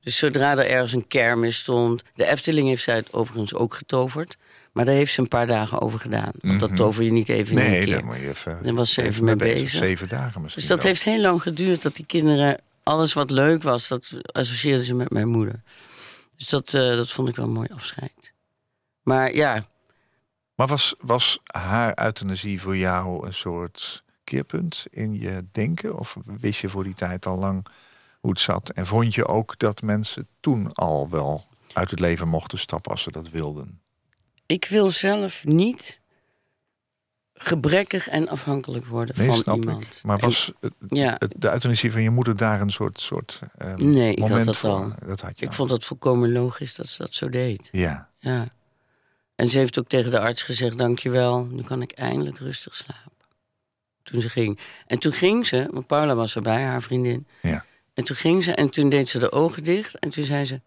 [0.00, 2.02] Dus zodra er ergens een kermis stond...
[2.14, 4.36] De Efteling heeft zij het overigens ook getoverd.
[4.72, 6.32] Maar daar heeft ze een paar dagen over gedaan.
[6.40, 7.94] Want dat tover je niet even in Nee, keer.
[7.94, 9.68] daar moet je even, Daar was ze even mee bezig.
[9.78, 10.62] Zeven dagen misschien.
[10.62, 10.92] Dus dat wel.
[10.92, 12.60] heeft heel lang geduurd dat die kinderen...
[12.82, 15.62] alles wat leuk was, dat associeerden ze met mijn moeder.
[16.36, 18.32] Dus dat, eh, dat vond ik wel een mooi afscheid.
[19.08, 19.64] Maar ja,
[20.54, 25.98] Maar was, was haar euthanasie voor jou een soort keerpunt in je denken?
[25.98, 27.66] Of wist je voor die tijd al lang
[28.20, 28.70] hoe het zat?
[28.70, 33.02] En vond je ook dat mensen toen al wel uit het leven mochten stappen als
[33.02, 33.80] ze dat wilden?
[34.46, 36.00] ik wil zelf niet
[37.34, 39.82] gebrekkig en afhankelijk worden Nee, van iemand.
[39.82, 40.02] ik.
[40.02, 43.40] Maar En- was het- ja, het- de euthanasie van je moeder daar een soort, soort
[43.56, 44.70] eh, Nee, ik had moment dat voor?
[44.70, 44.92] al.
[45.06, 45.54] Dat had je ik al.
[45.56, 47.68] vond dat volkomen logisch dat ze dat zo deed.
[47.72, 48.48] Ja, Ja.
[49.38, 53.12] En ze heeft ook tegen de arts gezegd: Dankjewel, nu kan ik eindelijk rustig slapen.
[54.02, 54.58] Toen ze ging.
[54.86, 57.26] En toen ging ze, want Paula was erbij, haar vriendin.
[57.42, 57.64] ja.
[57.94, 59.94] En toen ging ze en toen deed ze de ogen dicht.
[59.98, 60.60] En toen zei ze: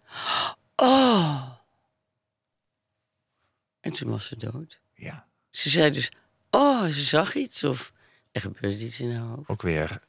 [0.76, 1.50] Oh.
[3.80, 4.82] En toen was ze dood.
[4.94, 5.28] ja.
[5.50, 6.12] Ze zei dus:
[6.50, 7.64] Oh, ze zag iets.
[7.64, 7.94] Of
[8.32, 9.50] er gebeurde iets in haar hoofd.
[9.50, 10.00] Ook weer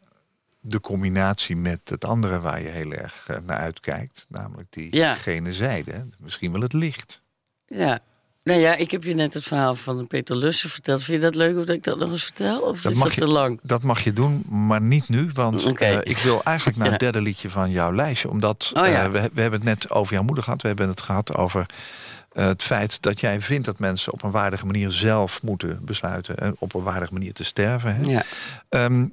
[0.60, 4.26] de combinatie met het andere waar je heel erg eh, naar uitkijkt.
[4.28, 5.16] Namelijk die Ja.
[5.52, 6.08] zijde.
[6.18, 7.20] Misschien wel het licht.
[7.66, 8.00] Ja.
[8.44, 11.02] Nou ja, ik heb je net het verhaal van Peter Lussen verteld.
[11.04, 12.60] Vind je dat leuk of dat ik dat nog eens vertel?
[12.60, 13.60] Of Dat is mag dat je- te lang?
[13.62, 15.30] Dat mag je doen, maar niet nu.
[15.34, 18.30] Want eh, ik wil eigenlijk naar het derde liedje van jouw lijstje.
[18.30, 19.04] Omdat Oh ja.
[19.04, 20.62] eh, we, we hebben het net over jouw moeder gehad.
[20.62, 21.66] We hebben het gehad over
[22.32, 26.36] eh, het feit dat jij vindt dat mensen op een waardige manier zelf moeten besluiten.
[26.38, 27.94] En op een waardige manier te sterven.
[27.96, 28.02] Hè?
[28.02, 28.22] Ja.
[28.68, 29.06] Ehm,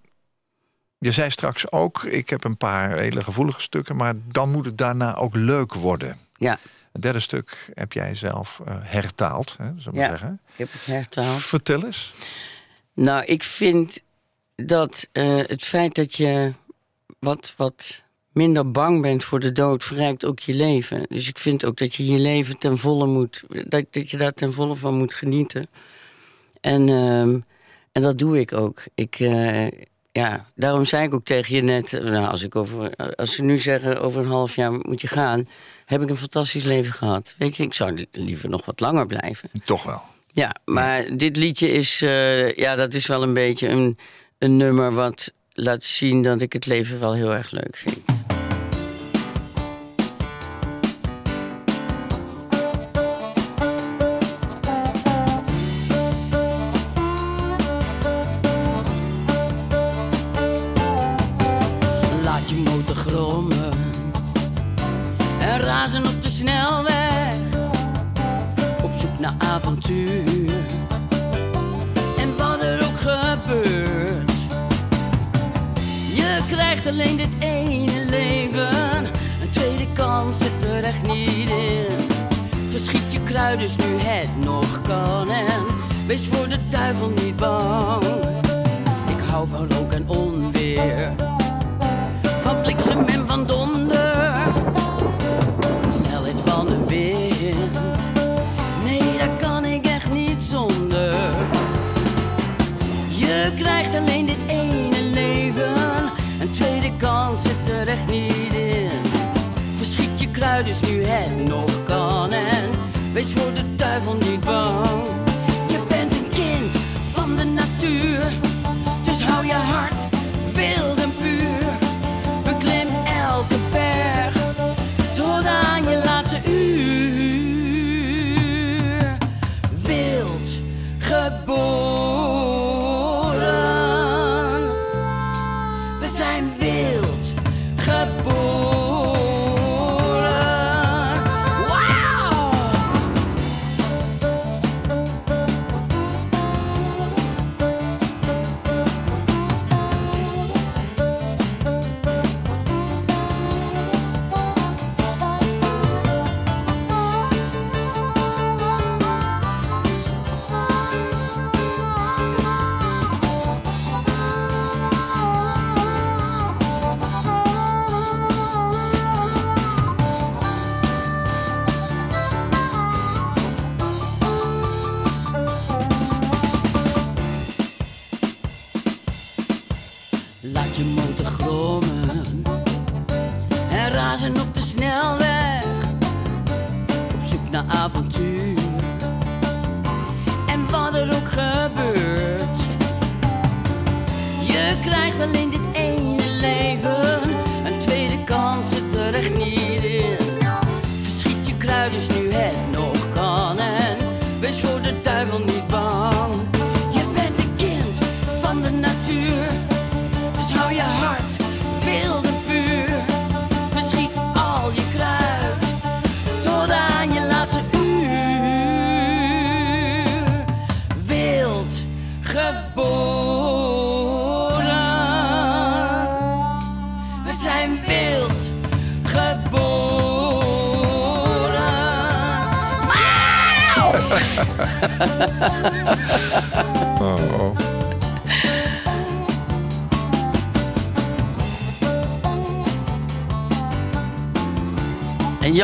[0.97, 3.95] je zei straks ook, ik heb een paar hele gevoelige stukken.
[3.95, 6.17] Maar dan moet het daarna ook leuk worden.
[6.38, 6.59] Ja,
[7.00, 10.10] Het derde stuk heb jij zelf eh, hertaald, hè, zullen we Ja.
[10.10, 10.39] zeggen.
[10.52, 11.41] ik heb het hertaald.
[11.41, 12.14] Vertel eens.
[12.93, 14.02] Nou, ik vind
[14.56, 16.52] dat eh, het feit dat je
[17.20, 21.06] wat, wat minder bang bent voor de dood, verrijkt ook je leven.
[21.10, 24.34] Dus ik vind ook dat je je leven ten volle moet, dat, dat je daar
[24.34, 25.68] ten volle van moet genieten.
[26.62, 27.39] En, ehm,
[27.91, 28.84] en dat doe ik ook.
[28.95, 29.68] Ik, uh,
[30.12, 33.58] ja, daarom zei ik ook tegen je net, nou, als, ik over, als ze nu
[33.58, 35.47] zeggen over een half jaar moet je gaan,
[35.89, 37.35] heb ik een fantastisch leven gehad.
[37.37, 39.49] Weet je, ik zou liever nog wat langer blijven.
[39.65, 40.01] Toch wel.
[40.31, 43.97] Ja, maar dit liedje is, uh, ja, dat is wel een beetje een,
[44.37, 47.97] een nummer wat laat zien dat ik het leven wel heel erg leuk vind.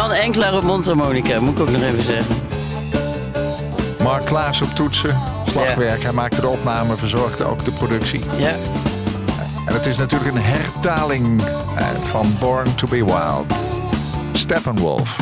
[0.06, 2.36] Jan Enkelaar op mondharmonica, moet ik ook nog even zeggen.
[4.04, 6.04] Mark Klaas op toetsen, slagwerk.
[6.04, 8.22] Hij maakte de opname, verzorgde ook de productie.
[8.38, 8.56] Ja,
[9.66, 11.42] En het is natuurlijk een hertaling
[11.78, 13.54] eh, van Born to be Wild.
[14.32, 15.18] Steppenwolf.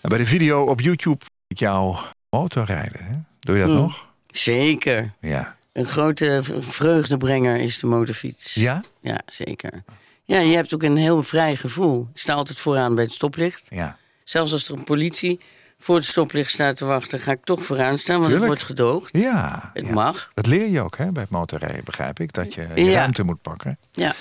[0.00, 1.96] En bij de video op YouTube ik jou
[2.30, 3.04] motorrijden.
[3.04, 3.14] Hè?
[3.40, 3.80] Doe je dat Mm.
[3.80, 4.06] nog?
[4.26, 5.12] zeker.
[5.20, 5.56] Ja.
[5.72, 8.54] Een grote vreugdebrenger is de motorfiets.
[8.54, 8.82] Ja?
[9.00, 9.82] Ja, zeker.
[10.30, 12.08] Ja, je hebt ook een heel vrij gevoel.
[12.14, 13.66] Ik sta altijd vooraan bij het stoplicht.
[13.68, 13.96] Ja.
[14.24, 15.40] Zelfs als er een politie
[15.78, 18.50] voor het stoplicht staat te wachten, ga ik toch vooraan staan, want Tuurlijk.
[18.50, 19.16] het wordt gedoogd.
[19.16, 19.70] Ja.
[19.74, 19.92] Het ja.
[19.92, 20.30] mag.
[20.34, 22.32] Dat leer je ook hè, bij het motorrijden, begrijp ik.
[22.32, 22.92] Dat je je Ja.
[22.98, 23.78] ruimte moet pakken.
[23.92, 24.14] Ja.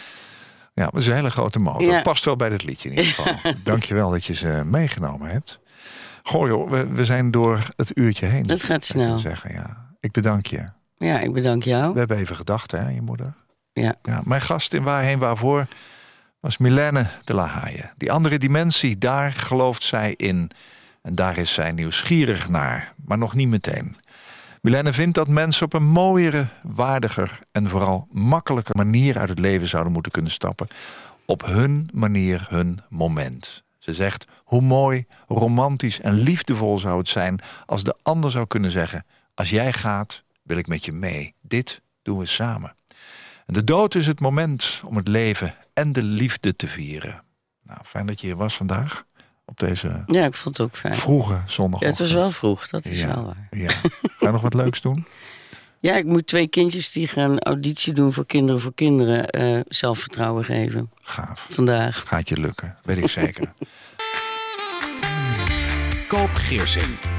[0.74, 1.92] Ja, het is een hele grote motor.
[1.92, 2.02] Ja.
[2.02, 3.54] Past wel bij dit liedje in ieder geval.
[3.64, 5.60] Dank je wel dat je ze meegenomen hebt.
[6.24, 8.46] Goh joh, we, we zijn door het uurtje heen.
[8.50, 9.18] Het gaat snel.
[9.18, 9.88] Zeggen, ja.
[10.00, 10.70] Ik bedank je.
[10.98, 11.94] Ja, ik bedank jou.
[11.94, 13.34] We hebben even gedacht, hè, je moeder.
[13.74, 13.96] Ja.
[14.04, 15.68] Ja, mijn gast in Waarheen Waarvoor
[16.40, 17.92] was Milène de la Haye.
[17.98, 20.52] Die andere dimensie, daar gelooft zij in.
[21.02, 23.96] En daar is zij nieuwsgierig naar, maar nog niet meteen.
[24.62, 29.68] Milène vindt dat mensen op een mooiere, waardiger en vooral makkelijker manier uit het leven
[29.68, 30.68] zouden moeten kunnen stappen.
[31.26, 33.64] op hun manier hun moment.
[33.78, 37.40] Ze zegt, hoe mooi, romantisch en liefdevol zou het zijn...
[37.66, 41.34] als de ander zou kunnen zeggen, als jij gaat, wil ik met je mee.
[41.42, 42.76] Dit doen we samen.
[43.50, 47.24] En de dood is het moment om het leven en de liefde te vieren.
[47.64, 49.06] Nou, fijn dat je hier was vandaag.
[49.46, 50.96] Op deze ja, ik vond het ook fijn.
[50.96, 51.80] vroege zondag.
[51.80, 53.48] Ja, het was wel vroeg, dat is wel waar.
[53.52, 53.70] Ja.
[53.70, 55.06] Ga je nog wat leuks doen?
[55.82, 60.46] Ja, ik moet twee kindjes die gaan auditie doen voor Kinderen voor Kinderen uh, zelfvertrouwen
[60.46, 60.92] geven.
[61.02, 61.46] Gaaf.
[61.50, 62.08] Vandaag.
[62.08, 63.54] Gaat je lukken, weet ik zeker.
[66.08, 67.19] Koop Geersing.